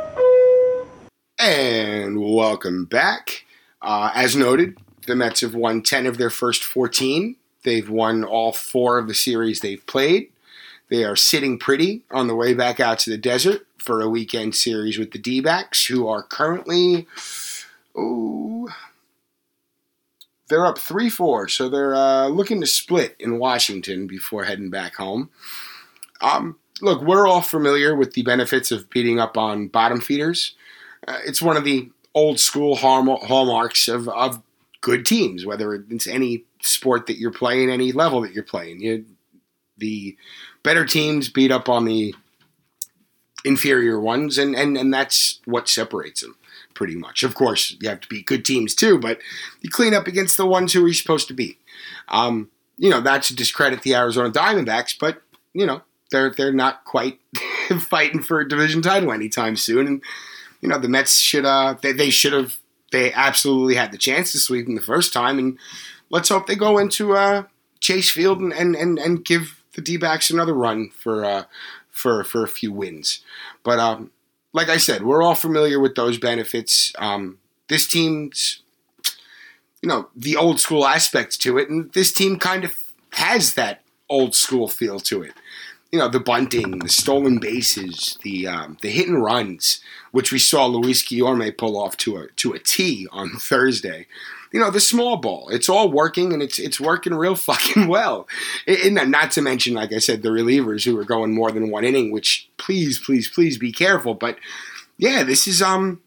And 1.41 2.21
welcome 2.21 2.85
back. 2.85 3.45
Uh, 3.81 4.11
as 4.13 4.35
noted, 4.35 4.77
the 5.07 5.15
Mets 5.15 5.41
have 5.41 5.55
won 5.55 5.81
10 5.81 6.05
of 6.05 6.19
their 6.19 6.29
first 6.29 6.63
14. 6.63 7.35
They've 7.63 7.89
won 7.89 8.23
all 8.23 8.53
four 8.53 8.99
of 8.99 9.07
the 9.07 9.15
series 9.15 9.59
they've 9.59 9.83
played. 9.87 10.29
They 10.91 11.03
are 11.03 11.15
sitting 11.15 11.57
pretty 11.57 12.03
on 12.11 12.27
the 12.27 12.35
way 12.35 12.53
back 12.53 12.79
out 12.79 12.99
to 12.99 13.09
the 13.09 13.17
desert 13.17 13.65
for 13.79 14.01
a 14.01 14.09
weekend 14.09 14.53
series 14.53 14.99
with 14.99 15.13
the 15.13 15.17
D 15.17 15.41
backs, 15.41 15.87
who 15.87 16.07
are 16.07 16.21
currently, 16.21 17.07
oh, 17.95 18.69
they're 20.47 20.67
up 20.67 20.77
3 20.77 21.09
4. 21.09 21.47
So 21.47 21.69
they're 21.69 21.95
uh, 21.95 22.27
looking 22.27 22.61
to 22.61 22.67
split 22.67 23.15
in 23.19 23.39
Washington 23.39 24.05
before 24.05 24.43
heading 24.43 24.69
back 24.69 24.93
home. 24.97 25.31
Um, 26.21 26.59
look, 26.81 27.01
we're 27.01 27.25
all 27.25 27.41
familiar 27.41 27.95
with 27.95 28.13
the 28.13 28.21
benefits 28.21 28.71
of 28.71 28.91
beating 28.91 29.19
up 29.19 29.37
on 29.37 29.69
bottom 29.69 30.01
feeders. 30.01 30.53
Uh, 31.07 31.19
it's 31.25 31.41
one 31.41 31.57
of 31.57 31.63
the 31.63 31.89
old 32.13 32.39
school 32.39 32.75
hallmarks 32.75 33.87
of, 33.87 34.07
of 34.09 34.41
good 34.81 35.05
teams, 35.05 35.45
whether 35.45 35.73
it's 35.73 36.07
any 36.07 36.43
sport 36.61 37.07
that 37.07 37.17
you're 37.17 37.31
playing, 37.31 37.69
any 37.69 37.91
level 37.91 38.21
that 38.21 38.33
you're 38.33 38.43
playing. 38.43 38.81
You, 38.81 39.05
the 39.77 40.15
better 40.63 40.85
teams 40.85 41.29
beat 41.29 41.51
up 41.51 41.69
on 41.69 41.85
the 41.85 42.13
inferior 43.43 43.99
ones, 43.99 44.37
and, 44.37 44.55
and, 44.55 44.77
and 44.77 44.93
that's 44.93 45.39
what 45.45 45.67
separates 45.67 46.21
them 46.21 46.35
pretty 46.73 46.95
much. 46.95 47.23
Of 47.23 47.35
course, 47.35 47.75
you 47.79 47.89
have 47.89 48.01
to 48.01 48.07
beat 48.07 48.25
good 48.25 48.45
teams 48.45 48.75
too, 48.75 48.99
but 48.99 49.19
you 49.61 49.69
clean 49.69 49.93
up 49.93 50.07
against 50.07 50.37
the 50.37 50.45
ones 50.45 50.73
who 50.73 50.81
you're 50.81 50.93
supposed 50.93 51.27
to 51.27 51.33
beat. 51.33 51.59
Um, 52.09 52.49
you 52.77 52.89
know, 52.89 52.99
not 52.99 53.23
to 53.23 53.35
discredit 53.35 53.83
the 53.83 53.95
Arizona 53.95 54.31
Diamondbacks, 54.31 54.97
but 54.99 55.21
you 55.53 55.65
know, 55.65 55.81
they're 56.11 56.31
they're 56.31 56.53
not 56.53 56.83
quite 56.85 57.19
fighting 57.79 58.21
for 58.21 58.39
a 58.39 58.47
division 58.47 58.81
title 58.81 59.11
anytime 59.11 59.55
soon. 59.55 59.87
And 59.87 60.03
you 60.61 60.69
know, 60.69 60.79
the 60.79 60.89
Mets 60.89 61.19
should 61.19 61.45
uh 61.45 61.75
they, 61.81 61.91
they 61.91 62.09
should 62.09 62.33
have 62.33 62.57
they 62.91 63.11
absolutely 63.13 63.75
had 63.75 63.91
the 63.91 63.97
chance 63.97 64.31
to 64.31 64.39
sweep 64.39 64.65
them 64.65 64.75
the 64.75 64.81
first 64.81 65.13
time, 65.13 65.39
and 65.39 65.57
let's 66.09 66.29
hope 66.29 66.45
they 66.45 66.55
go 66.55 66.77
into 66.77 67.13
uh, 67.15 67.43
Chase 67.79 68.11
Field 68.11 68.39
and, 68.39 68.53
and, 68.53 68.75
and, 68.75 68.99
and 68.99 69.25
give 69.25 69.63
the 69.73 69.81
D 69.81 69.97
backs 69.97 70.29
another 70.29 70.53
run 70.53 70.89
for 70.89 71.25
uh, 71.25 71.43
for 71.89 72.23
for 72.23 72.43
a 72.43 72.49
few 72.49 72.71
wins. 72.71 73.23
But 73.63 73.79
um, 73.79 74.11
like 74.53 74.69
I 74.69 74.77
said, 74.77 75.03
we're 75.03 75.23
all 75.23 75.35
familiar 75.35 75.79
with 75.79 75.95
those 75.95 76.17
benefits. 76.17 76.93
Um, 76.99 77.39
this 77.69 77.87
team's, 77.87 78.61
you 79.81 79.87
know, 79.87 80.09
the 80.15 80.35
old 80.35 80.59
school 80.59 80.85
aspect 80.85 81.39
to 81.41 81.57
it, 81.57 81.69
and 81.69 81.91
this 81.93 82.11
team 82.11 82.37
kind 82.37 82.65
of 82.65 82.77
has 83.13 83.53
that 83.53 83.81
old 84.09 84.35
school 84.35 84.67
feel 84.67 84.99
to 84.99 85.23
it. 85.23 85.33
You 85.91 85.99
know, 85.99 86.07
the 86.07 86.21
bunting, 86.21 86.79
the 86.79 86.89
stolen 86.89 87.39
bases, 87.39 88.17
the 88.23 88.47
um, 88.47 88.77
the 88.81 88.89
hit 88.89 89.07
and 89.07 89.21
runs, 89.21 89.81
which 90.11 90.31
we 90.31 90.39
saw 90.39 90.65
Luis 90.65 91.03
Guillorme 91.03 91.57
pull 91.57 91.77
off 91.77 91.97
to 91.97 92.17
a 92.17 92.27
to 92.37 92.53
a 92.53 92.59
T 92.59 93.07
on 93.11 93.29
Thursday 93.39 94.07
you 94.51 94.59
know, 94.59 94.69
the 94.69 94.79
small 94.79 95.17
ball. 95.17 95.49
It's 95.49 95.69
all 95.69 95.89
working 95.89 96.33
and 96.33 96.43
it's 96.43 96.59
it's 96.59 96.79
working 96.79 97.13
real 97.13 97.35
fucking 97.37 97.87
well. 97.87 98.27
And 98.67 98.95
not 99.11 99.31
to 99.31 99.41
mention, 99.41 99.73
like 99.73 99.93
I 99.93 99.99
said, 99.99 100.21
the 100.21 100.29
relievers 100.29 100.85
who 100.85 100.97
are 100.99 101.05
going 101.05 101.33
more 101.33 101.51
than 101.51 101.71
one 101.71 101.83
inning, 101.83 102.11
which 102.11 102.49
please, 102.57 102.99
please, 102.99 103.29
please 103.29 103.57
be 103.57 103.71
careful. 103.71 104.13
But 104.13 104.37
yeah, 104.97 105.23
this 105.23 105.47
is 105.47 105.61
um 105.61 106.01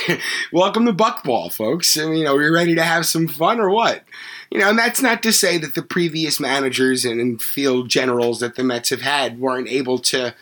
welcome 0.52 0.86
to 0.86 0.92
Buckball, 0.92 1.52
folks. 1.52 1.98
I 1.98 2.04
mean, 2.04 2.18
you 2.18 2.24
know, 2.24 2.34
we're 2.34 2.54
ready 2.54 2.74
to 2.74 2.82
have 2.82 3.06
some 3.06 3.28
fun 3.28 3.60
or 3.60 3.70
what? 3.70 4.04
You 4.50 4.58
know, 4.58 4.70
and 4.70 4.78
that's 4.78 5.02
not 5.02 5.22
to 5.22 5.32
say 5.32 5.58
that 5.58 5.74
the 5.74 5.82
previous 5.82 6.40
managers 6.40 7.04
and 7.04 7.42
field 7.42 7.88
generals 7.88 8.40
that 8.40 8.56
the 8.56 8.64
Mets 8.64 8.90
have 8.90 9.02
had 9.02 9.40
weren't 9.40 9.68
able 9.68 9.98
to 9.98 10.34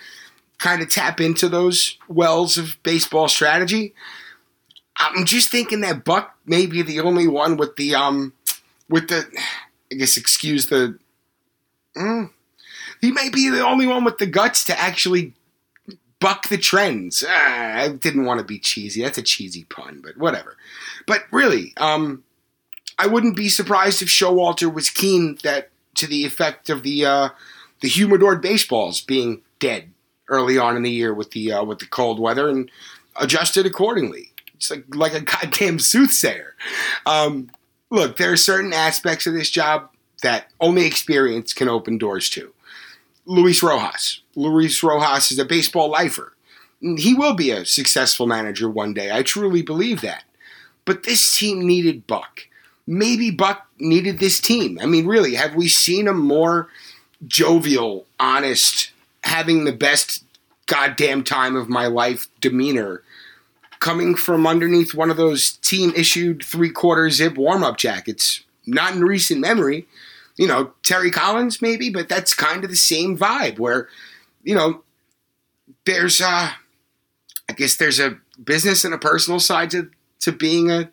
kind 0.58 0.82
of 0.82 0.90
tap 0.90 1.20
into 1.20 1.48
those 1.48 1.96
wells 2.08 2.58
of 2.58 2.76
baseball 2.82 3.28
strategy. 3.28 3.94
I'm 4.96 5.24
just 5.24 5.50
thinking 5.50 5.80
that 5.80 6.04
Buck 6.04 6.36
may 6.44 6.66
be 6.66 6.82
the 6.82 7.00
only 7.00 7.26
one 7.26 7.56
with 7.56 7.76
the 7.76 7.94
um 7.94 8.34
with 8.88 9.08
the 9.08 9.24
I 9.90 9.94
guess 9.96 10.16
excuse 10.16 10.66
the 10.66 10.98
mm, 11.96 12.30
he 13.00 13.10
may 13.10 13.30
be 13.30 13.48
the 13.48 13.66
only 13.66 13.86
one 13.86 14.04
with 14.04 14.18
the 14.18 14.26
guts 14.26 14.64
to 14.64 14.78
actually 14.78 15.32
buck 16.20 16.48
the 16.48 16.58
trends. 16.58 17.24
Ah, 17.26 17.78
I 17.78 17.88
didn't 17.88 18.26
want 18.26 18.38
to 18.38 18.44
be 18.44 18.58
cheesy. 18.58 19.02
That's 19.02 19.18
a 19.18 19.22
cheesy 19.22 19.64
pun, 19.64 20.00
but 20.02 20.16
whatever. 20.16 20.56
But 21.06 21.24
really, 21.32 21.72
um, 21.78 22.22
I 22.98 23.06
wouldn't 23.06 23.36
be 23.36 23.48
surprised 23.48 24.02
if 24.02 24.08
Showalter 24.08 24.72
was 24.72 24.90
keen 24.90 25.38
that 25.42 25.70
to 25.96 26.06
the 26.06 26.24
effect 26.24 26.70
of 26.70 26.82
the 26.82 27.04
uh, 27.04 27.28
the 27.80 27.88
humidor 27.88 28.36
baseballs 28.36 29.00
being 29.00 29.42
dead 29.58 29.90
early 30.28 30.58
on 30.58 30.76
in 30.76 30.82
the 30.82 30.90
year 30.90 31.12
with 31.12 31.32
the 31.32 31.52
uh, 31.52 31.64
with 31.64 31.78
the 31.78 31.86
cold 31.86 32.20
weather 32.20 32.48
and 32.48 32.70
adjusted 33.16 33.66
accordingly. 33.66 34.32
It's 34.54 34.70
like 34.70 34.84
like 34.94 35.14
a 35.14 35.20
goddamn 35.22 35.78
soothsayer. 35.78 36.54
Um, 37.06 37.50
look, 37.90 38.16
there 38.16 38.32
are 38.32 38.36
certain 38.36 38.72
aspects 38.72 39.26
of 39.26 39.34
this 39.34 39.50
job 39.50 39.90
that 40.22 40.48
only 40.60 40.84
experience 40.84 41.54
can 41.54 41.68
open 41.68 41.96
doors 41.96 42.28
to. 42.30 42.52
Luis 43.26 43.62
Rojas. 43.62 44.20
Luis 44.34 44.82
Rojas 44.82 45.30
is 45.30 45.38
a 45.38 45.44
baseball 45.44 45.90
lifer. 45.90 46.34
He 46.80 47.14
will 47.14 47.34
be 47.34 47.50
a 47.50 47.66
successful 47.66 48.26
manager 48.26 48.68
one 48.68 48.94
day. 48.94 49.10
I 49.12 49.22
truly 49.22 49.62
believe 49.62 50.00
that. 50.00 50.24
But 50.84 51.02
this 51.02 51.36
team 51.36 51.66
needed 51.66 52.06
Buck. 52.06 52.46
Maybe 52.86 53.30
Buck 53.30 53.66
needed 53.78 54.18
this 54.18 54.40
team. 54.40 54.78
I 54.80 54.86
mean, 54.86 55.06
really, 55.06 55.34
have 55.34 55.54
we 55.54 55.68
seen 55.68 56.08
a 56.08 56.14
more 56.14 56.68
jovial, 57.26 58.06
honest, 58.18 58.92
having 59.22 59.64
the 59.64 59.72
best 59.72 60.24
goddamn 60.66 61.22
time 61.22 61.56
of 61.56 61.68
my 61.68 61.86
life 61.86 62.28
demeanor 62.40 63.02
coming 63.80 64.14
from 64.14 64.46
underneath 64.46 64.94
one 64.94 65.10
of 65.10 65.16
those 65.16 65.52
team 65.52 65.92
issued 65.96 66.44
three 66.44 66.70
quarter 66.70 67.10
zip 67.10 67.36
warm 67.36 67.64
up 67.64 67.76
jackets. 67.76 68.44
Not 68.66 68.94
in 68.94 69.02
recent 69.02 69.40
memory. 69.40 69.86
You 70.36 70.46
know, 70.46 70.72
Terry 70.82 71.10
Collins 71.10 71.60
maybe, 71.60 71.90
but 71.90 72.08
that's 72.08 72.34
kind 72.34 72.64
of 72.64 72.70
the 72.70 72.76
same 72.76 73.16
vibe 73.16 73.58
where, 73.58 73.88
you 74.42 74.54
know, 74.54 74.82
there's 75.86 76.20
uh 76.20 76.50
I 77.48 77.52
guess 77.52 77.76
there's 77.76 78.00
a 78.00 78.18
business 78.42 78.84
and 78.84 78.94
a 78.94 78.98
personal 78.98 79.40
side 79.40 79.70
to, 79.70 79.90
to 80.20 80.32
being 80.32 80.70
a 80.70 80.90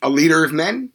a 0.00 0.08
leader 0.08 0.44
of 0.44 0.52
men. 0.52 0.90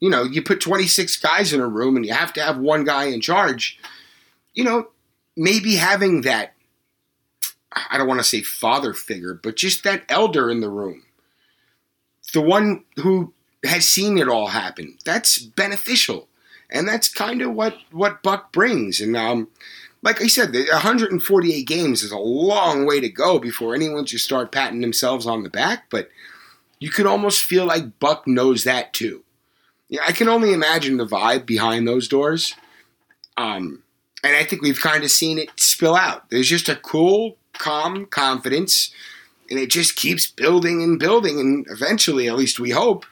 You 0.00 0.10
know, 0.10 0.22
you 0.22 0.42
put 0.42 0.60
26 0.60 1.16
guys 1.18 1.52
in 1.52 1.60
a 1.60 1.66
room 1.66 1.96
and 1.96 2.04
you 2.04 2.12
have 2.12 2.32
to 2.34 2.42
have 2.42 2.58
one 2.58 2.84
guy 2.84 3.04
in 3.04 3.20
charge. 3.20 3.78
You 4.54 4.64
know, 4.64 4.88
maybe 5.36 5.76
having 5.76 6.22
that 6.22 6.56
I 7.90 7.98
don't 7.98 8.08
want 8.08 8.20
to 8.20 8.24
say 8.24 8.42
father 8.42 8.94
figure, 8.94 9.34
but 9.34 9.56
just 9.56 9.84
that 9.84 10.04
elder 10.08 10.50
in 10.50 10.60
the 10.60 10.70
room. 10.70 11.02
The 12.32 12.40
one 12.40 12.84
who 12.96 13.32
has 13.66 13.86
seen 13.86 14.18
it 14.18 14.28
all 14.28 14.48
happen. 14.48 14.96
That's 15.04 15.38
beneficial. 15.38 16.28
And 16.70 16.88
that's 16.88 17.08
kind 17.08 17.42
of 17.42 17.54
what, 17.54 17.76
what 17.92 18.22
Buck 18.22 18.52
brings. 18.52 19.00
And 19.00 19.16
um, 19.16 19.48
like 20.02 20.20
I 20.20 20.26
said, 20.26 20.54
148 20.54 21.66
games 21.66 22.02
is 22.02 22.12
a 22.12 22.18
long 22.18 22.86
way 22.86 23.00
to 23.00 23.08
go 23.08 23.38
before 23.38 23.74
anyone 23.74 24.04
should 24.06 24.20
start 24.20 24.52
patting 24.52 24.80
themselves 24.80 25.26
on 25.26 25.42
the 25.42 25.50
back, 25.50 25.86
but 25.90 26.08
you 26.78 26.90
could 26.90 27.06
almost 27.06 27.42
feel 27.42 27.64
like 27.64 27.98
Buck 27.98 28.26
knows 28.26 28.64
that 28.64 28.92
too. 28.92 29.22
Yeah, 29.88 30.02
I 30.06 30.12
can 30.12 30.28
only 30.28 30.52
imagine 30.52 30.96
the 30.96 31.06
vibe 31.06 31.46
behind 31.46 31.86
those 31.86 32.08
doors. 32.08 32.54
Um, 33.36 33.82
and 34.24 34.34
I 34.36 34.44
think 34.44 34.62
we've 34.62 34.80
kind 34.80 35.04
of 35.04 35.10
seen 35.10 35.38
it 35.38 35.50
spill 35.56 35.94
out. 35.94 36.28
There's 36.30 36.48
just 36.48 36.68
a 36.68 36.76
cool, 36.76 37.36
calm 37.52 38.06
confidence, 38.06 38.92
and 39.48 39.58
it 39.58 39.70
just 39.70 39.96
keeps 39.96 40.26
building 40.26 40.82
and 40.82 40.98
building, 40.98 41.38
and 41.38 41.66
eventually, 41.68 42.28
at 42.28 42.36
least 42.36 42.58
we 42.58 42.70
hope, 42.70 43.06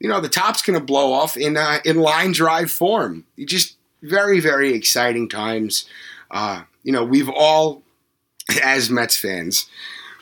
you 0.00 0.08
know, 0.08 0.20
the 0.20 0.28
top's 0.28 0.62
going 0.62 0.78
to 0.78 0.84
blow 0.84 1.12
off 1.12 1.36
in 1.36 1.56
uh, 1.56 1.78
in 1.84 1.96
line 1.96 2.32
drive 2.32 2.70
form. 2.70 3.24
Just 3.38 3.76
very, 4.02 4.40
very 4.40 4.72
exciting 4.74 5.28
times. 5.28 5.88
Uh, 6.30 6.62
you 6.82 6.92
know, 6.92 7.04
we've 7.04 7.28
all, 7.28 7.82
as 8.62 8.90
Mets 8.90 9.16
fans, 9.16 9.68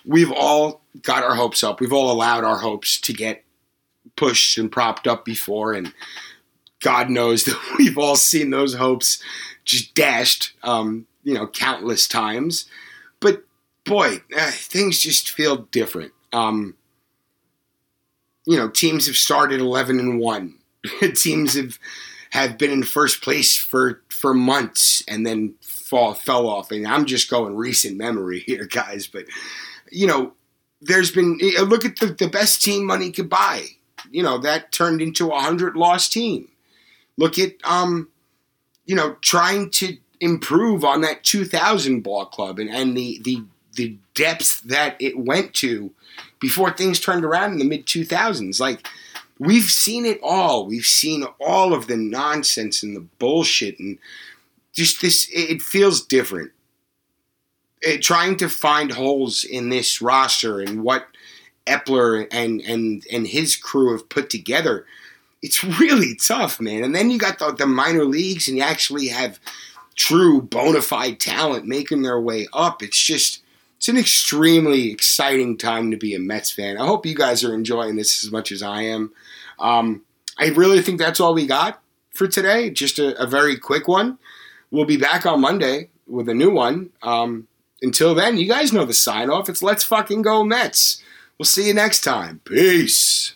we've 0.05 0.33
all 0.33 0.81
got 1.03 1.23
our 1.23 1.35
hopes 1.35 1.63
up. 1.63 1.81
We've 1.81 1.93
all 1.93 2.11
allowed 2.11 2.45
our 2.45 2.59
hopes 2.59 3.01
to 3.03 3.13
get 3.13 3.45
pushed 4.17 4.57
and 4.57 4.73
propped 4.73 5.07
up 5.07 5.25
before, 5.25 5.75
and 5.75 5.93
God 6.81 7.11
knows 7.11 7.45
that 7.47 7.59
we've 7.79 7.99
all 7.99 8.17
seen 8.17 8.51
those 8.51 8.75
hopes 8.75 9.23
just 9.65 9.95
dashed, 9.95 10.53
um, 10.63 11.07
you 11.25 11.35
know, 11.35 11.47
countless 11.49 12.09
times. 12.09 12.67
But 13.21 13.45
boy, 13.85 14.23
uh, 14.37 14.51
things 14.53 15.01
just 15.01 15.31
feel 15.31 15.57
different. 15.57 16.13
Um, 16.33 16.77
you 18.47 18.57
know, 18.57 18.69
teams 18.69 19.07
have 19.07 19.17
started 19.17 19.61
eleven 19.61 19.99
and 19.99 20.19
one. 20.19 20.59
teams 21.15 21.55
have 21.55 21.79
have 22.31 22.59
been 22.59 22.71
in 22.71 22.83
first 22.83 23.23
place 23.23 23.57
for 23.57 24.03
for 24.09 24.35
months 24.35 25.05
and 25.09 25.27
then 25.27 25.55
fall 25.61 26.15
fell 26.15 26.49
off. 26.49 26.71
And 26.71 26.87
I'm 26.87 27.07
just 27.07 27.31
going 27.31 27.57
recent 27.57 27.97
memory 27.97 28.41
here, 28.41 28.67
guys. 28.71 29.07
But 29.07 29.27
you 29.91 30.07
know, 30.07 30.33
there's 30.81 31.11
been 31.11 31.39
look 31.61 31.85
at 31.85 31.99
the, 31.99 32.07
the 32.07 32.29
best 32.29 32.63
team 32.63 32.87
money 32.87 33.11
could 33.11 33.29
buy. 33.29 33.67
You 34.11 34.23
know 34.23 34.39
that 34.39 34.73
turned 34.73 35.03
into 35.03 35.31
a 35.31 35.41
hundred 35.41 35.77
loss 35.77 36.09
team. 36.09 36.49
Look 37.19 37.39
at 37.39 37.55
um, 37.65 38.09
you 38.87 38.95
know, 38.95 39.17
trying 39.21 39.71
to 39.71 39.97
improve 40.21 40.85
on 40.85 41.03
that 41.03 41.25
2000 41.25 42.01
ball 42.01 42.27
club 42.27 42.59
and, 42.59 42.71
and 42.71 42.97
the, 42.97 43.21
the, 43.23 43.45
the 43.77 43.97
depths 44.15 44.61
that 44.61 44.97
it 45.01 45.19
went 45.19 45.55
to 45.55 45.93
before 46.41 46.71
things 46.71 47.01
turned 47.01 47.25
around 47.25 47.53
in 47.53 47.59
the 47.59 47.65
mid 47.65 47.87
2000s. 47.87 48.61
Like, 48.61 48.87
we've 49.39 49.65
seen 49.65 50.05
it 50.05 50.21
all. 50.23 50.67
We've 50.67 50.85
seen 50.85 51.25
all 51.41 51.73
of 51.73 51.87
the 51.87 51.97
nonsense 51.97 52.83
and 52.83 52.97
the 52.97 53.07
bullshit 53.19 53.79
and 53.79 53.99
just 54.73 55.01
this, 55.01 55.29
it 55.33 55.63
feels 55.63 56.05
different. 56.05 56.53
It, 57.81 58.03
trying 58.03 58.37
to 58.39 58.49
find 58.49 58.93
holes 58.93 59.45
in 59.45 59.69
this 59.69 60.03
roster 60.03 60.61
and 60.61 60.83
what 60.83 61.07
Eppler 61.67 62.27
and, 62.31 62.61
and, 62.63 63.07
and 63.11 63.27
his 63.27 63.57
crew 63.57 63.93
have 63.93 64.09
put 64.09 64.29
together 64.29 64.87
it's 65.43 65.63
really 65.63 66.15
tough, 66.17 66.61
man. 66.61 66.83
And 66.83 66.95
then 66.95 67.11
you 67.11 67.19
got 67.19 67.39
the, 67.39 67.53
the 67.53 67.67
minor 67.67 68.05
leagues, 68.05 68.49
and 68.49 68.57
you 68.57 68.63
actually 68.63 69.09
have 69.09 69.39
true 69.95 70.43
bona 70.43 70.83
fide 70.83 71.21
talent 71.21 71.67
making 71.67 72.03
their 72.03 72.21
way 72.21 72.49
up. 72.53 72.83
It's 72.83 73.03
just 73.03 73.43
it's 73.77 73.89
an 73.89 73.99
extremely 73.99 74.91
exciting 74.91 75.57
time 75.59 75.91
to 75.91 75.97
be 75.97 76.15
a 76.15 76.19
Mets 76.19 76.51
fan. 76.51 76.79
I 76.79 76.87
hope 76.87 77.07
you 77.07 77.15
guys 77.15 77.45
are 77.45 77.55
enjoying 77.55 77.97
this 77.97 78.25
as 78.25 78.33
much 78.33 78.51
as 78.51 78.63
I 78.63 78.83
am. 78.83 79.13
Um, 79.59 80.03
I 80.39 80.49
really 80.49 80.83
think 80.83 80.99
that's 80.99 81.21
all 81.21 81.35
we 81.35 81.47
got 81.47 81.83
for 82.11 82.27
today. 82.27 82.71
Just 82.71 82.99
a, 82.99 83.21
a, 83.23 83.27
very 83.27 83.57
quick 83.57 83.87
one. 83.87 84.19
We'll 84.71 84.85
be 84.85 84.97
back 84.97 85.25
on 85.25 85.41
Monday 85.41 85.91
with 86.07 86.29
a 86.29 86.35
new 86.35 86.51
one. 86.51 86.91
Um, 87.03 87.49
until 87.83 88.15
then, 88.15 88.37
you 88.37 88.49
guys 88.49 88.73
know 88.73 88.85
the 88.85 88.95
sign 88.95 89.31
off. 89.31 89.49
It's 89.49 89.63
let's 89.63 89.85
fucking 89.85 90.23
go 90.23 90.45
Mets. 90.45 91.03
We'll 91.39 91.47
see 91.47 91.69
you 91.69 91.75
next 91.75 92.01
time. 92.01 92.41
Peace. 92.45 93.36